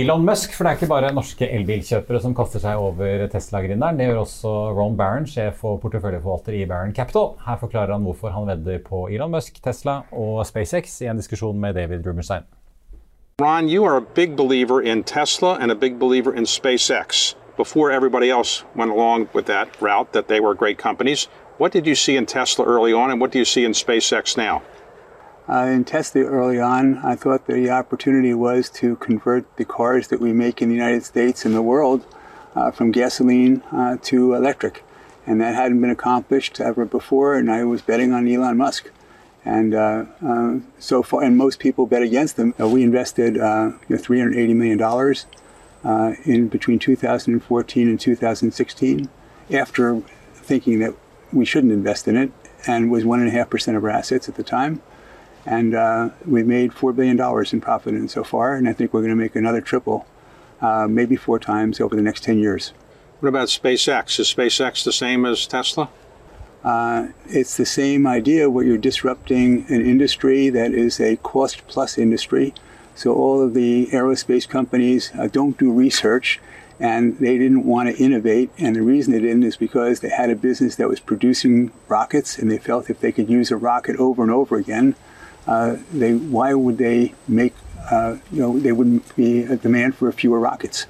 Elon 0.02 0.24
Musk, 0.26 0.56
for 0.58 0.66
det 0.66 0.72
er 0.72 0.80
ikke 0.80 0.88
bare 0.90 1.12
norske 1.14 1.46
elbilkjøpere 1.46 2.18
som 2.24 2.32
kaster 2.34 2.58
seg 2.64 2.80
over 2.82 3.28
Tesla-gründeren. 3.30 4.00
Det 4.00 4.08
gjør 4.08 4.24
også 4.24 4.54
Ron 4.74 4.96
Barron, 4.98 5.28
sjef 5.30 5.62
og 5.70 5.76
porteføljeforvalter 5.84 6.58
i 6.58 6.64
Barron 6.66 6.96
Capital. 6.98 7.36
Her 7.46 7.60
forklarer 7.62 7.94
han 7.94 8.02
hvorfor 8.02 8.34
han 8.34 8.50
vedder 8.50 8.82
på 8.82 9.04
Elon 9.14 9.30
Musk, 9.36 9.62
Tesla 9.62 10.00
og 10.10 10.42
SpaceX 10.50 10.96
i 11.06 11.12
en 11.12 11.22
diskusjon 11.22 11.60
med 11.62 11.78
David 11.78 12.02
Rumerstein. 12.08 12.50
Ron, 13.42 13.70
you 13.70 13.86
are 13.86 13.98
a 13.98 14.08
big 14.16 14.36
believer 14.36 14.82
in 14.82 15.04
Tesla 15.04 15.54
and 15.62 15.72
a 15.72 15.76
big 15.76 16.00
believer 16.00 16.34
in 16.34 16.46
SpaceX. 16.46 17.36
Before 17.58 17.92
everybody 17.92 18.32
else 18.32 18.66
went 18.76 18.92
along 18.92 19.28
with 19.36 19.46
that 19.46 19.68
route, 19.82 20.14
that 20.14 20.28
they 20.28 20.40
were 20.40 20.56
great 20.56 20.80
companies, 20.80 21.30
what 21.60 21.72
did 21.72 21.86
you 21.86 21.94
see 21.94 22.18
in 22.18 22.26
Tesla 22.26 22.66
early 22.66 22.92
on, 22.92 23.12
and 23.12 23.22
what 23.22 23.32
do 23.32 23.38
you 23.38 23.46
see 23.46 23.66
in 23.66 23.74
SpaceX 23.74 24.36
now? 24.36 24.64
Uh, 25.48 25.66
in 25.66 25.84
Tesla 25.84 26.22
early 26.22 26.60
on, 26.60 26.98
I 27.00 27.16
thought 27.16 27.48
the 27.48 27.70
opportunity 27.70 28.34
was 28.34 28.70
to 28.72 28.96
convert 28.98 29.58
the 29.58 29.66
cars 29.66 30.08
that 30.08 30.22
we 30.22 30.32
make 30.32 30.62
in 30.62 30.70
the 30.70 30.76
United 30.76 31.04
States 31.04 31.44
and 31.44 31.54
the 31.54 31.62
world 31.62 32.06
uh, 32.56 32.72
from 32.72 32.92
gasoline 32.92 33.62
uh, 33.72 33.98
to 34.04 34.36
electric. 34.36 34.84
And 35.26 35.42
that 35.42 35.56
hadn't 35.56 35.82
been 35.82 35.90
accomplished 35.90 36.62
ever 36.62 36.86
before, 36.86 37.36
and 37.36 37.52
I 37.52 37.64
was 37.66 37.82
betting 37.82 38.14
on 38.14 38.28
Elon 38.28 38.58
Musk. 38.58 38.90
And 39.46 39.76
uh, 39.76 40.06
uh, 40.26 40.60
so 40.80 41.04
far, 41.04 41.24
and 41.24 41.36
most 41.36 41.60
people 41.60 41.86
bet 41.88 42.02
against 42.02 42.38
them. 42.38 42.54
Uh, 42.58 42.70
we 42.70 42.82
invested 42.82 43.36
you 43.36 43.42
know, 43.42 43.78
$380 43.90 44.56
million 44.56 46.16
in 46.24 46.48
between 46.48 46.80
2014 46.80 47.90
and 47.90 48.00
2016 48.00 49.10
after 49.52 50.02
thinking 50.34 50.80
that 50.80 50.94
we 51.34 51.44
shouldn't 51.44 51.74
invest 51.74 52.08
in 52.08 52.16
it 52.16 52.32
and 52.66 52.90
was 52.90 53.04
1.5% 53.04 53.76
of 53.76 53.84
our 53.84 53.90
assets 53.90 54.30
at 54.30 54.36
the 54.36 54.44
time. 54.44 54.82
And 55.46 55.76
uh, 55.76 56.10
we 56.26 56.44
made 56.44 56.72
$4 56.72 56.96
billion 56.96 57.20
in 57.52 57.62
profit 57.62 57.94
in 57.94 58.08
so 58.08 58.24
far, 58.24 58.56
and 58.56 58.68
I 58.68 58.74
think 58.74 58.94
we're 58.94 59.02
going 59.02 59.10
to 59.10 59.16
make 59.16 59.36
another 59.36 59.62
triple, 59.62 60.06
uh, 60.62 60.88
maybe 60.88 61.16
four 61.16 61.40
times 61.40 61.82
over 61.82 61.96
the 61.96 62.02
next 62.02 62.24
10 62.24 62.40
years. 62.40 62.74
What 63.20 63.30
about 63.30 63.50
SpaceX? 63.50 64.20
Is 64.20 64.34
SpaceX 64.34 64.84
the 64.84 64.94
same 64.94 65.26
as 65.26 65.46
Tesla? 65.46 65.90
Uh, 66.64 67.08
it's 67.28 67.58
the 67.58 67.66
same 67.66 68.08
idea 68.08 68.50
where 68.50 68.64
you're 68.64 68.78
disrupting 68.78 69.66
an 69.68 69.86
industry 69.86 70.50
that 70.50 70.72
is 70.72 71.00
a 71.00 71.18
cost 71.18 71.68
plus 71.68 71.98
industry. 71.98 72.54
So 72.96 73.14
all 73.14 73.42
of 73.42 73.54
the 73.54 73.88
aerospace 73.88 74.48
companies 74.48 75.12
uh, 75.18 75.28
don't 75.28 75.58
do 75.58 75.72
research 75.72 76.40
and 76.80 77.18
they 77.20 77.38
didn't 77.38 77.66
want 77.66 77.90
to 77.90 78.02
innovate. 78.02 78.50
And 78.58 78.76
the 78.76 78.82
reason 78.82 79.14
they 79.14 79.20
didn't 79.20 79.44
is 79.44 79.58
because 79.58 80.00
they 80.00 80.10
had 80.10 80.30
a 80.30 80.36
business 80.36 80.76
that 80.76 80.90
was 80.90 81.00
producing 81.00 81.72
rockets 81.88 82.38
and 82.38 82.50
they 82.50 82.58
felt 82.58 82.90
if 82.90 83.00
they 83.00 83.12
could 83.12 83.30
use 83.30 83.52
a 83.52 83.58
rocket 83.58 83.98
over 83.98 84.24
and 84.24 84.32
over 84.32 84.56
again, 84.56 84.96
uh, 85.48 85.78
they 85.92 86.14
why 86.14 86.54
would 86.54 86.78
they 86.78 87.14
make 87.28 87.54
uh, 87.92 88.18
you 88.32 88.42
know 88.42 88.60
there 88.60 88.76
wouldn't 88.76 89.16
be 89.16 89.44
a 89.44 89.56
demand 89.58 89.96
for 89.96 90.12
fewer 90.12 90.40
rockets. 90.40 90.86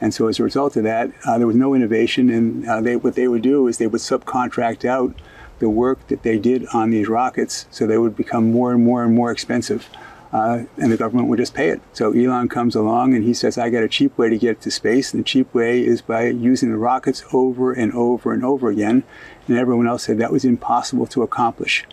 And 0.00 0.12
so 0.12 0.28
as 0.28 0.38
a 0.38 0.42
result 0.42 0.76
of 0.76 0.82
that, 0.84 1.12
uh, 1.24 1.38
there 1.38 1.46
was 1.46 1.56
no 1.56 1.72
innovation, 1.72 2.28
and 2.28 2.68
uh, 2.68 2.80
they, 2.80 2.96
what 2.96 3.14
they 3.14 3.26
would 3.26 3.42
do 3.42 3.68
is 3.68 3.78
they 3.78 3.86
would 3.86 4.02
subcontract 4.02 4.84
out 4.84 5.14
the 5.60 5.70
work 5.70 6.08
that 6.08 6.22
they 6.24 6.38
did 6.38 6.66
on 6.74 6.90
these 6.90 7.08
rockets, 7.08 7.66
so 7.70 7.86
they 7.86 7.96
would 7.96 8.16
become 8.16 8.50
more 8.50 8.72
and 8.72 8.84
more 8.84 9.02
and 9.02 9.14
more 9.14 9.30
expensive, 9.30 9.88
uh, 10.32 10.64
and 10.76 10.92
the 10.92 10.96
government 10.96 11.28
would 11.28 11.38
just 11.38 11.54
pay 11.54 11.68
it. 11.68 11.80
So 11.92 12.12
Elon 12.12 12.48
comes 12.48 12.74
along 12.74 13.14
and 13.14 13.24
he 13.24 13.32
says, 13.32 13.56
"I 13.56 13.70
got 13.70 13.82
a 13.82 13.88
cheap 13.88 14.18
way 14.18 14.28
to 14.28 14.36
get 14.36 14.60
to 14.62 14.70
space, 14.70 15.14
and 15.14 15.20
the 15.20 15.24
cheap 15.24 15.54
way 15.54 15.82
is 15.82 16.02
by 16.02 16.26
using 16.26 16.70
the 16.70 16.76
rockets 16.76 17.24
over 17.32 17.72
and 17.72 17.92
over 17.94 18.32
and 18.32 18.44
over 18.44 18.68
again." 18.68 19.04
And 19.48 19.56
everyone 19.56 19.86
else 19.86 20.02
said 20.02 20.18
that 20.18 20.32
was 20.32 20.44
impossible 20.44 21.06
to 21.06 21.22
accomplish. 21.22 21.86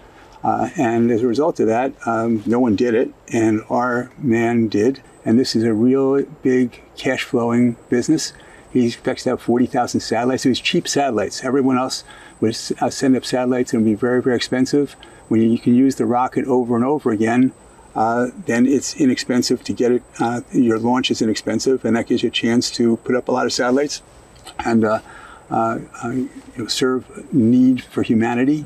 Uh, 0.43 0.69
and 0.77 1.11
as 1.11 1.21
a 1.21 1.27
result 1.27 1.59
of 1.59 1.67
that, 1.67 1.93
um, 2.07 2.43
no 2.45 2.59
one 2.59 2.75
did 2.75 2.93
it, 2.93 3.13
and 3.31 3.61
our 3.69 4.11
man 4.17 4.67
did. 4.67 5.01
And 5.23 5.37
this 5.37 5.55
is 5.55 5.63
a 5.63 5.73
real 5.73 6.23
big 6.41 6.81
cash 6.97 7.23
flowing 7.23 7.75
business. 7.89 8.33
He 8.73 8.87
expects 8.87 9.23
to 9.23 9.31
have 9.31 9.41
40,000 9.41 9.99
satellites. 9.99 10.45
It 10.45 10.49
was 10.49 10.59
cheap 10.59 10.87
satellites. 10.87 11.43
Everyone 11.43 11.77
else 11.77 12.03
would 12.39 12.57
uh, 12.79 12.89
send 12.89 13.15
up 13.15 13.25
satellites 13.25 13.73
and 13.73 13.85
be 13.85 13.93
very, 13.93 14.21
very 14.21 14.35
expensive. 14.35 14.95
When 15.27 15.41
you 15.41 15.59
can 15.59 15.75
use 15.75 15.95
the 15.95 16.05
rocket 16.05 16.45
over 16.45 16.75
and 16.75 16.83
over 16.83 17.11
again, 17.11 17.51
uh, 17.93 18.27
then 18.45 18.65
it's 18.65 18.95
inexpensive 18.95 19.63
to 19.65 19.73
get 19.73 19.91
it. 19.91 20.03
Uh, 20.19 20.41
your 20.51 20.79
launch 20.79 21.11
is 21.11 21.21
inexpensive, 21.21 21.85
and 21.85 21.95
that 21.95 22.07
gives 22.07 22.23
you 22.23 22.29
a 22.29 22.31
chance 22.31 22.71
to 22.71 22.97
put 22.97 23.15
up 23.15 23.27
a 23.27 23.31
lot 23.31 23.45
of 23.45 23.53
satellites 23.53 24.01
and 24.59 24.85
uh, 24.85 24.99
uh, 25.51 25.79
uh, 26.01 26.15
serve 26.67 27.33
need 27.33 27.83
for 27.83 28.01
humanity 28.01 28.65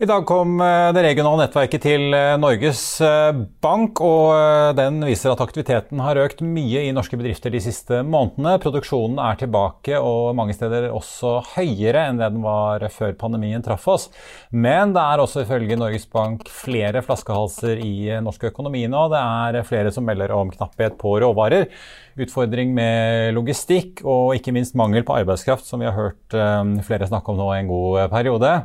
I 0.00 0.06
dag 0.08 0.22
kom 0.24 0.54
eh, 0.64 0.90
det 0.96 1.02
regionale 1.04 1.42
nettverket 1.42 1.82
til 1.84 2.14
eh, 2.16 2.38
Norges 2.40 2.80
eh, 3.04 3.36
Bank, 3.60 4.00
og 4.00 4.72
den 4.78 5.02
viser 5.04 5.34
at 5.34 5.42
aktiviteten 5.44 6.00
har 6.00 6.16
økt 6.22 6.38
mye 6.40 6.86
i 6.86 6.94
norske 6.96 7.18
bedrifter 7.20 7.52
de 7.52 7.60
siste 7.60 7.98
månedene. 8.00 8.54
Produksjonen 8.62 9.20
er 9.20 9.36
tilbake 9.42 9.98
og 10.00 10.30
mange 10.38 10.56
steder 10.56 10.86
også 10.88 11.34
høyere 11.50 12.06
enn 12.06 12.22
det 12.22 12.30
den 12.32 12.40
var 12.46 12.86
før 12.94 13.12
pandemien 13.20 13.60
traff 13.66 13.84
oss. 13.92 14.08
Men 14.56 14.96
det 14.96 15.02
er 15.04 15.20
også 15.20 15.44
ifølge 15.44 15.76
Norges 15.76 16.08
Bank 16.08 16.48
flere 16.48 17.04
flaskehalser 17.04 17.84
i 17.84 17.92
norsk 18.24 18.48
økonomi 18.54 18.86
nå. 18.88 19.04
Det 19.12 19.20
er 19.20 19.68
flere 19.68 19.92
som 19.92 20.08
melder 20.08 20.32
om 20.32 20.48
knapphet 20.56 20.96
på 21.04 21.18
råvarer, 21.20 21.68
utfordring 22.16 22.72
med 22.72 23.36
logistikk 23.36 24.00
og 24.08 24.32
ikke 24.40 24.56
minst 24.56 24.80
mangel 24.80 25.04
på 25.04 25.20
arbeidskraft, 25.20 25.68
som 25.68 25.84
vi 25.84 25.92
har 25.92 25.98
hørt 25.98 26.40
flere 26.88 27.12
snakke 27.12 27.36
om 27.36 27.40
nå 27.44 27.52
en 27.58 27.72
god 27.76 28.02
periode. 28.16 28.56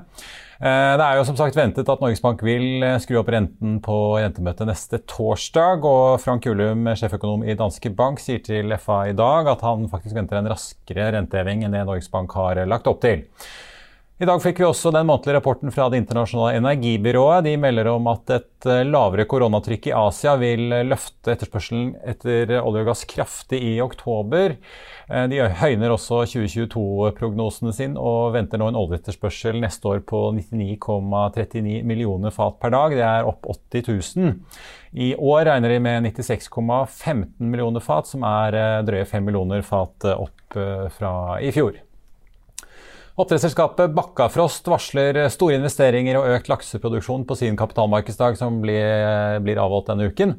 Det 0.56 1.04
er 1.04 1.18
jo 1.20 1.26
som 1.28 1.36
sagt 1.36 1.58
ventet 1.58 1.90
at 1.92 2.00
Norges 2.00 2.22
Bank 2.24 2.40
vil 2.46 2.84
skru 3.04 3.18
opp 3.20 3.32
renten 3.34 3.82
på 3.84 3.98
rentemøtet 4.16 4.70
neste 4.70 5.02
torsdag. 5.04 5.84
og 5.84 6.22
Frank 6.24 6.48
Ullum, 6.48 6.88
sjeføkonom 6.96 7.44
i 7.44 7.58
Danske 7.60 7.92
Bank, 7.92 8.24
sier 8.24 8.40
til 8.46 8.72
FA 8.80 9.02
i 9.10 9.18
dag 9.18 9.52
at 9.52 9.64
han 9.68 9.90
faktisk 9.92 10.16
venter 10.16 10.40
en 10.40 10.48
raskere 10.54 11.12
renteheving 11.18 11.66
enn 11.66 11.76
det 11.76 11.84
Norges 11.84 12.08
Bank 12.14 12.32
har 12.40 12.64
lagt 12.70 12.88
opp 12.88 13.04
til. 13.04 13.26
I 14.16 14.24
dag 14.24 14.40
fikk 14.40 14.62
vi 14.62 14.64
også 14.64 14.94
den 14.96 15.10
månedlige 15.10 15.36
rapporten 15.36 15.74
fra 15.76 15.90
Det 15.92 16.00
internasjonale 16.00 16.56
energibyrået. 16.62 17.44
De 17.44 17.58
melder 17.60 17.90
om 17.92 18.06
at 18.08 18.32
et 18.32 18.68
eh, 18.72 18.86
lavere 18.88 19.26
koronatrykk 19.28 19.90
i 19.90 19.92
Asia 19.92 20.38
vil 20.40 20.70
løfte 20.88 21.34
etterspørselen 21.34 21.90
etter 22.08 22.54
olje 22.62 22.86
og 22.86 22.88
gass 22.88 23.04
kraftig 23.12 23.60
i 23.60 23.74
oktober. 23.84 24.56
Eh, 25.10 25.26
de 25.28 25.42
høyner 25.60 25.92
også 25.92 26.22
2022-prognosene 26.32 27.76
sine 27.76 28.00
og 28.00 28.38
venter 28.38 28.62
nå 28.62 28.70
en 28.72 28.80
oljeetterspørsel 28.80 29.60
neste 29.60 29.92
år 29.92 30.00
på 30.08 30.22
99,39 30.38 31.84
millioner 31.84 32.32
fat 32.32 32.56
per 32.64 32.72
dag. 32.72 32.96
Det 32.96 33.04
er 33.10 33.28
opp 33.28 33.52
80 33.52 34.16
000. 34.16 34.38
I 34.96 35.10
år 35.20 35.50
regner 35.50 35.76
de 35.76 35.82
med 35.90 36.08
96,15 36.08 37.28
millioner 37.44 37.84
fat, 37.84 38.08
som 38.08 38.24
er 38.32 38.62
eh, 38.62 38.78
drøye 38.88 39.12
5 39.12 39.28
millioner 39.28 39.68
fat 39.68 40.08
opp 40.16 40.56
fra 40.56 41.12
i 41.44 41.52
fjor. 41.52 41.76
Oppdrettsselskapet 43.16 43.94
Bakkafrost 43.96 44.66
varsler 44.68 45.16
store 45.32 45.56
investeringer 45.56 46.18
og 46.20 46.34
økt 46.36 46.50
lakseproduksjon 46.52 47.22
på 47.24 47.38
sin 47.40 47.56
kapitalmarkedsdag, 47.56 48.36
som 48.36 48.58
blir, 48.60 49.40
blir 49.40 49.62
avholdt 49.64 49.88
denne 49.88 50.10
uken. 50.12 50.34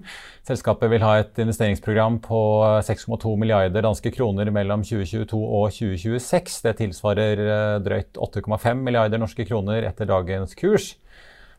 Selskapet 0.44 0.92
vil 0.92 1.00
ha 1.00 1.14
et 1.22 1.40
investeringsprogram 1.40 2.18
på 2.26 2.42
6,2 2.84 3.32
milliarder 3.40 3.86
danske 3.86 4.12
kroner 4.12 4.52
mellom 4.52 4.84
2022 4.84 5.40
og 5.40 5.72
2026. 5.72 6.60
Det 6.68 6.76
tilsvarer 6.82 7.44
eh, 7.46 7.80
drøyt 7.80 8.20
8,5 8.28 8.84
milliarder 8.84 9.24
norske 9.24 9.48
kroner 9.48 9.88
etter 9.88 10.12
dagens 10.12 10.52
kurs. 10.60 10.92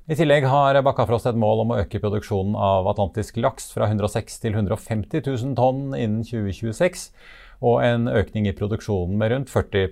I 0.06 0.22
tillegg 0.22 0.46
har 0.46 0.78
Bakkafrost 0.86 1.34
et 1.34 1.40
mål 1.42 1.66
om 1.66 1.74
å 1.74 1.82
øke 1.82 1.98
produksjonen 2.04 2.54
av 2.54 2.94
atlantisk 2.94 3.42
laks 3.42 3.72
fra 3.74 3.90
106 3.90 4.44
til 4.46 4.54
150 4.54 5.26
000 5.26 5.58
tonn 5.58 5.88
innen 5.98 6.22
2026, 6.22 7.10
og 7.66 7.82
en 7.82 8.06
økning 8.06 8.46
i 8.46 8.54
produksjonen 8.54 9.18
med 9.18 9.34
rundt 9.34 9.50
40 9.50 9.90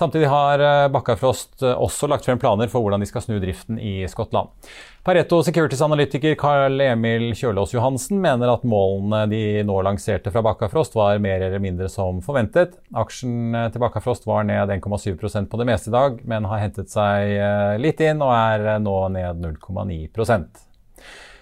Samtidig 0.00 0.26
har 0.26 0.58
eh, 0.58 0.88
Bakkafrost 0.88 1.62
eh, 1.62 1.76
også 1.76 2.08
lagt 2.08 2.24
frem 2.24 2.38
planer 2.40 2.70
for 2.72 2.80
hvordan 2.80 3.02
de 3.02 3.08
skal 3.08 3.20
snu 3.20 3.34
driften 3.36 3.76
i 3.76 4.06
Skottland. 4.08 4.48
Pareto 5.04 5.42
Securities-analytiker 5.44 6.38
Carl 6.40 6.80
Emil 6.80 7.34
Kjølås 7.36 7.74
Johansen 7.74 8.16
mener 8.24 8.48
at 8.48 8.64
målene 8.64 9.26
de 9.28 9.42
nå 9.68 9.76
lanserte 9.84 10.32
fra 10.32 10.40
Bakkafrost 10.46 10.96
var 10.96 11.20
mer 11.20 11.44
eller 11.44 11.60
mindre 11.60 11.90
som 11.92 12.22
forventet. 12.24 12.78
Aksjen 12.96 13.52
eh, 13.52 13.68
til 13.74 13.84
Bakkafrost 13.84 14.24
var 14.30 14.48
ned 14.48 14.72
1,7% 14.78 15.52
på 15.52 15.60
det 15.60 15.68
meste 15.68 15.92
i 15.92 15.96
dag, 15.98 16.16
men 16.24 16.48
har 16.48 16.64
hentet 16.64 16.88
seg 16.88 17.36
litt 17.84 18.00
inn 18.00 18.24
og 18.24 18.32
er 18.32 18.80
nå 18.80 18.96
ned 19.12 19.44
0,9 19.44 20.00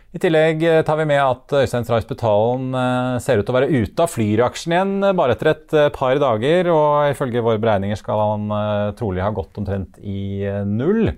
i 0.09 0.21
tillegg 0.23 0.63
eh, 0.65 0.81
tar 0.89 0.97
vi 0.97 1.05
med 1.05 1.21
at 1.21 1.53
Øystein 1.53 1.85
Stray 1.85 2.01
eh, 2.01 3.17
ser 3.21 3.41
ut 3.41 3.45
til 3.45 3.53
å 3.53 3.57
være 3.59 3.69
ute 3.69 4.05
av 4.05 4.09
Flyr-aksjen 4.09 4.73
igjen 4.73 4.93
eh, 5.05 5.17
bare 5.17 5.35
etter 5.37 5.51
et 5.53 5.75
par 5.93 6.17
dager. 6.23 6.71
Og 6.73 7.11
ifølge 7.11 7.43
våre 7.45 7.61
beregninger 7.61 7.99
skal 8.01 8.23
han 8.23 8.95
trolig 8.97 9.21
ha 9.21 9.29
gått 9.37 9.59
omtrent 9.61 9.99
i 10.01 10.49
null. 10.65 11.13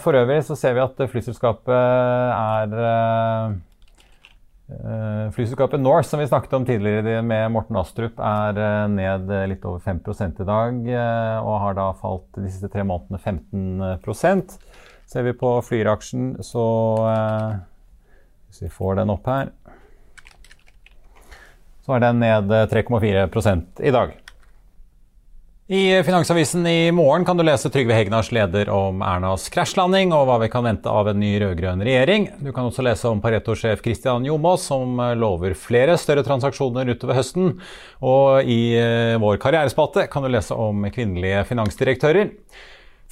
For 0.00 0.16
øvrig 0.16 0.40
så 0.46 0.56
ser 0.56 0.72
vi 0.78 0.80
at 0.80 1.02
flyselskapet 1.12 1.68
er 2.32 3.58
Flyselskapet 5.36 5.82
Norse, 5.82 6.08
som 6.08 6.22
vi 6.22 6.30
snakket 6.30 6.54
om 6.56 6.64
tidligere 6.64 7.20
med 7.26 7.52
Morten 7.52 7.76
Astrup, 7.76 8.16
er 8.16 8.88
ned 8.88 9.28
litt 9.50 9.66
over 9.68 9.82
5 9.84 10.00
i 10.40 10.46
dag. 10.48 10.78
Og 11.44 11.58
har 11.66 11.76
da 11.76 11.90
falt 12.00 12.30
de 12.38 12.48
siste 12.48 12.72
tre 12.72 12.86
månedene 12.88 13.20
15% 13.20 14.56
Ser 15.12 15.26
vi 15.26 15.34
på 15.36 15.50
Flyr-aksjen, 15.66 16.38
så 16.40 16.64
hvis 18.52 18.66
vi 18.66 18.68
får 18.68 18.98
den 19.00 19.10
opp 19.14 19.28
her 19.30 19.48
Så 21.86 21.94
er 21.96 22.02
den 22.04 22.20
ned 22.20 22.52
3,4 22.68 23.62
i 23.80 23.90
dag. 23.90 24.12
I 25.72 26.02
Finansavisen 26.04 26.66
i 26.66 26.92
morgen 26.92 27.24
kan 27.24 27.38
du 27.38 27.42
lese 27.46 27.70
Trygve 27.72 27.96
Hegnars 27.96 28.28
leder 28.34 28.68
om 28.70 29.00
Ernas 29.02 29.48
krasjlanding 29.50 30.12
og 30.12 30.26
hva 30.28 30.36
vi 30.42 30.50
kan 30.52 30.66
vente 30.66 30.90
av 30.90 31.08
en 31.08 31.18
ny 31.18 31.30
rød-grønn 31.40 31.80
regjering. 31.80 32.28
Du 32.44 32.50
kan 32.52 32.68
også 32.68 32.84
lese 32.84 33.08
om 33.08 33.22
Pareto-sjef 33.24 33.80
Christian 33.80 34.26
Jomås 34.28 34.68
som 34.68 35.00
lover 35.16 35.56
flere 35.56 35.96
større 35.98 36.26
transaksjoner 36.26 36.92
utover 36.92 37.16
høsten. 37.16 37.56
Og 38.04 38.44
i 38.44 38.76
eh, 38.76 39.16
vår 39.22 39.40
karrierespalte 39.42 40.04
kan 40.12 40.26
du 40.26 40.30
lese 40.34 40.54
om 40.54 40.84
kvinnelige 40.92 41.46
finansdirektører. 41.48 42.34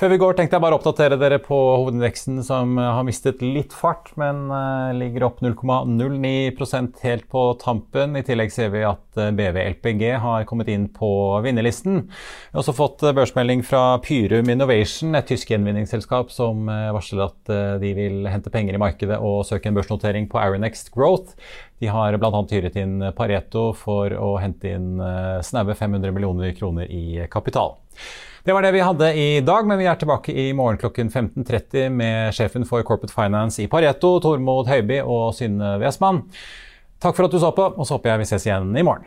Før 0.01 0.15
vi 0.15 0.17
går, 0.17 0.33
tenkte 0.33 0.57
jeg 0.57 0.63
bare 0.65 0.73
å 0.73 0.79
oppdatere 0.81 1.17
dere 1.21 1.37
på 1.45 1.57
hovedindeksen, 1.83 2.39
som 2.41 2.79
eh, 2.81 2.87
har 2.97 3.05
mistet 3.05 3.43
litt 3.45 3.75
fart, 3.77 4.07
men 4.17 4.47
uh, 4.49 4.95
ligger 4.97 5.27
opp 5.27 5.43
0,09% 5.45 7.03
helt 7.05 7.27
på 7.29 7.43
tampen. 7.61 8.17
I 8.17 8.23
tillegg 8.25 8.49
ser 8.55 8.71
vi 8.73 8.81
at 8.89 9.21
eh, 9.21 9.29
BV 9.37 9.59
LPG 9.75 10.05
har 10.23 10.47
kommet 10.49 10.71
inn 10.73 10.87
på 10.95 11.11
vinnerlisten. 11.45 12.07
Vi 12.09 12.55
har 12.55 12.63
også 12.63 12.73
fått 12.79 13.05
børsmelding 13.19 13.61
fra 13.61 13.99
Pyrum 14.01 14.49
Innovation, 14.49 15.13
et 15.21 15.29
tysk 15.29 15.53
gjenvinningsselskap 15.53 16.33
som 16.33 16.65
varsler 16.97 17.27
at 17.27 17.53
de 17.85 17.93
vil 17.99 18.25
hente 18.33 18.49
penger 18.55 18.79
i 18.79 18.81
markedet 18.81 19.21
og 19.21 19.43
søke 19.51 19.69
en 19.69 19.77
børsnotering 19.77 20.31
på 20.33 20.41
Aronext 20.41 20.95
Growth. 20.97 21.37
De 21.85 21.93
har 21.93 22.17
bl.a. 22.17 22.41
hyret 22.49 22.81
inn 22.81 23.05
Pareto 23.17 23.75
for 23.77 24.17
å 24.17 24.33
hente 24.41 24.73
inn 24.79 24.95
snaue 25.45 25.77
500 25.77 26.17
millioner 26.17 26.57
kroner 26.57 26.89
i 26.89 27.27
kapital. 27.29 27.77
Det 28.45 28.55
var 28.57 28.65
det 28.65 28.73
vi 28.73 28.81
hadde 28.81 29.09
i 29.15 29.29
dag, 29.45 29.67
men 29.69 29.79
vi 29.79 29.87
er 29.91 29.99
tilbake 30.01 30.33
i 30.33 30.47
morgen 30.57 30.81
klokken 30.81 31.11
15.30 31.13 31.91
med 31.93 32.35
sjefen 32.35 32.65
for 32.69 32.83
Corporate 32.89 33.13
Finance 33.13 33.61
i 33.61 33.69
Pareto, 33.69 34.15
Tormod 34.25 34.71
Høiby 34.71 35.03
og 35.05 35.35
Synne 35.37 35.77
Wesman. 35.83 36.23
Takk 37.01 37.17
for 37.17 37.29
at 37.29 37.35
du 37.37 37.41
så 37.41 37.53
på, 37.57 37.69
og 37.77 37.85
så 37.85 37.99
håper 37.99 38.15
jeg 38.15 38.23
vi 38.25 38.31
ses 38.33 38.49
igjen 38.49 38.73
i 38.77 38.85
morgen. 38.87 39.07